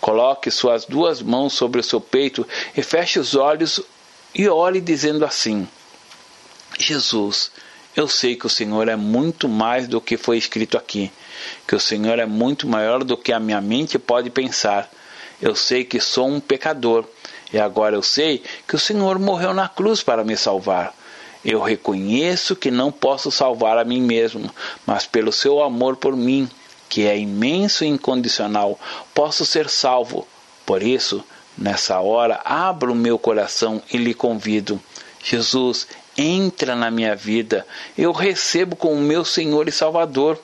Coloque 0.00 0.50
suas 0.50 0.84
duas 0.84 1.22
mãos 1.22 1.52
sobre 1.52 1.80
o 1.80 1.84
seu 1.84 2.00
peito 2.00 2.44
e 2.76 2.82
feche 2.82 3.20
os 3.20 3.36
olhos 3.36 3.80
e 4.34 4.48
ore 4.48 4.80
dizendo 4.80 5.24
assim: 5.24 5.68
Jesus, 6.76 7.52
eu 7.96 8.06
sei 8.06 8.36
que 8.36 8.46
o 8.46 8.50
Senhor 8.50 8.88
é 8.88 8.94
muito 8.94 9.48
mais 9.48 9.88
do 9.88 10.02
que 10.02 10.18
foi 10.18 10.36
escrito 10.36 10.76
aqui, 10.76 11.10
que 11.66 11.74
o 11.74 11.80
Senhor 11.80 12.18
é 12.18 12.26
muito 12.26 12.68
maior 12.68 13.02
do 13.02 13.16
que 13.16 13.32
a 13.32 13.40
minha 13.40 13.60
mente 13.60 13.98
pode 13.98 14.28
pensar. 14.28 14.90
Eu 15.40 15.56
sei 15.56 15.82
que 15.82 15.98
sou 15.98 16.28
um 16.28 16.38
pecador, 16.38 17.06
e 17.50 17.58
agora 17.58 17.96
eu 17.96 18.02
sei 18.02 18.42
que 18.68 18.76
o 18.76 18.78
Senhor 18.78 19.18
morreu 19.18 19.54
na 19.54 19.66
cruz 19.66 20.02
para 20.02 20.22
me 20.22 20.36
salvar. 20.36 20.94
Eu 21.42 21.62
reconheço 21.62 22.54
que 22.54 22.70
não 22.70 22.92
posso 22.92 23.30
salvar 23.30 23.78
a 23.78 23.84
mim 23.84 24.02
mesmo, 24.02 24.50
mas 24.84 25.06
pelo 25.06 25.32
seu 25.32 25.62
amor 25.62 25.96
por 25.96 26.14
mim, 26.14 26.50
que 26.90 27.06
é 27.06 27.18
imenso 27.18 27.82
e 27.82 27.88
incondicional, 27.88 28.78
posso 29.14 29.46
ser 29.46 29.70
salvo. 29.70 30.28
Por 30.66 30.82
isso, 30.82 31.24
nessa 31.56 31.98
hora, 32.00 32.40
abro 32.44 32.92
o 32.92 32.96
meu 32.96 33.18
coração 33.18 33.80
e 33.90 33.96
lhe 33.96 34.12
convido. 34.12 34.78
Jesus, 35.22 35.86
entra 36.16 36.74
na 36.74 36.90
minha 36.90 37.14
vida. 37.14 37.66
Eu 37.96 38.12
recebo 38.12 38.76
como 38.76 39.00
meu 39.00 39.24
Senhor 39.24 39.68
e 39.68 39.72
Salvador. 39.72 40.40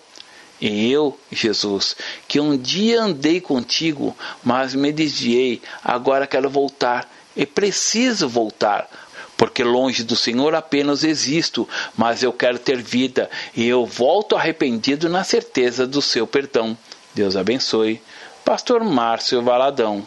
E 0.61 0.93
eu, 0.93 1.19
Jesus, 1.31 1.97
que 2.29 2.39
um 2.39 2.57
dia 2.57 3.03
andei 3.03 3.41
contigo, 3.41 4.17
mas 4.45 4.75
me 4.75 4.93
desviei, 4.93 5.61
agora 5.83 6.27
quero 6.27 6.49
voltar. 6.49 7.11
E 7.35 7.45
preciso 7.45 8.29
voltar, 8.29 8.89
porque 9.37 9.65
longe 9.65 10.05
do 10.05 10.15
Senhor 10.15 10.55
apenas 10.55 11.03
existo, 11.03 11.69
mas 11.97 12.23
eu 12.23 12.33
quero 12.33 12.61
ter 12.61 12.81
vida, 12.81 13.29
e 13.57 13.67
eu 13.67 13.85
volto 13.85 14.37
arrependido 14.37 15.09
na 15.09 15.25
certeza 15.25 15.85
do 15.85 16.01
seu 16.01 16.27
perdão. 16.29 16.77
Deus 17.13 17.37
abençoe. 17.37 18.01
Pastor 18.45 18.85
Márcio 18.85 19.43
Valadão. 19.43 20.07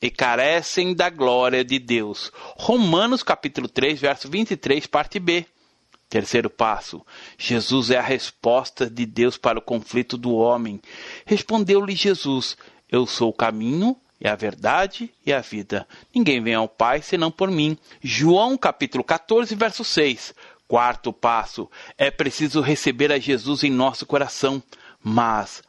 e 0.00 0.10
carecem 0.10 0.94
da 0.94 1.08
glória 1.10 1.64
de 1.64 1.78
Deus. 1.78 2.30
Romanos 2.56 3.22
capítulo 3.22 3.68
3, 3.68 4.00
verso 4.00 4.28
23, 4.28 4.86
parte 4.86 5.18
B. 5.18 5.46
Terceiro 6.08 6.48
passo: 6.48 7.04
Jesus 7.36 7.90
é 7.90 7.98
a 7.98 8.02
resposta 8.02 8.88
de 8.88 9.04
Deus 9.04 9.36
para 9.36 9.58
o 9.58 9.62
conflito 9.62 10.16
do 10.16 10.34
homem. 10.34 10.80
Respondeu-lhe 11.24 11.96
Jesus: 11.96 12.56
Eu 12.88 13.06
sou 13.06 13.30
o 13.30 13.34
caminho, 13.34 13.96
e 14.20 14.28
a 14.28 14.34
verdade 14.34 15.12
e 15.24 15.32
a 15.32 15.40
vida. 15.40 15.86
Ninguém 16.14 16.42
vem 16.42 16.54
ao 16.54 16.68
Pai 16.68 17.02
senão 17.02 17.30
por 17.30 17.50
mim. 17.50 17.76
João 18.02 18.56
capítulo 18.56 19.04
14, 19.04 19.54
verso 19.54 19.84
6. 19.84 20.34
Quarto 20.68 21.12
passo: 21.12 21.70
é 21.96 22.10
preciso 22.10 22.60
receber 22.60 23.12
a 23.12 23.18
Jesus 23.18 23.62
em 23.62 23.70
nosso 23.70 24.06
coração, 24.06 24.62
mas 25.02 25.62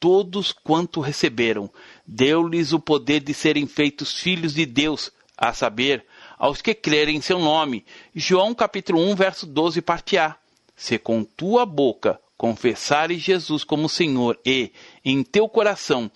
todos 0.00 0.52
quanto 0.52 1.00
receberam, 1.00 1.70
deu-lhes 2.06 2.72
o 2.72 2.80
poder 2.80 3.20
de 3.20 3.34
serem 3.34 3.66
feitos 3.66 4.12
filhos 4.12 4.54
de 4.54 4.64
Deus, 4.64 5.10
a 5.36 5.52
saber, 5.52 6.04
aos 6.38 6.60
que 6.60 6.74
crerem 6.74 7.16
em 7.16 7.20
seu 7.20 7.38
nome. 7.38 7.84
João 8.14 8.54
capítulo 8.54 9.00
1, 9.10 9.14
verso 9.14 9.46
12, 9.46 9.80
parte 9.82 10.18
A. 10.18 10.36
Se 10.76 10.98
com 10.98 11.24
tua 11.24 11.64
boca 11.64 12.20
confessares 12.36 13.20
Jesus 13.20 13.64
como 13.64 13.88
Senhor 13.88 14.38
e, 14.44 14.72
em 15.04 15.22
teu 15.22 15.48
coração, 15.48 16.10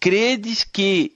credes 0.00 0.64
que 0.64 1.15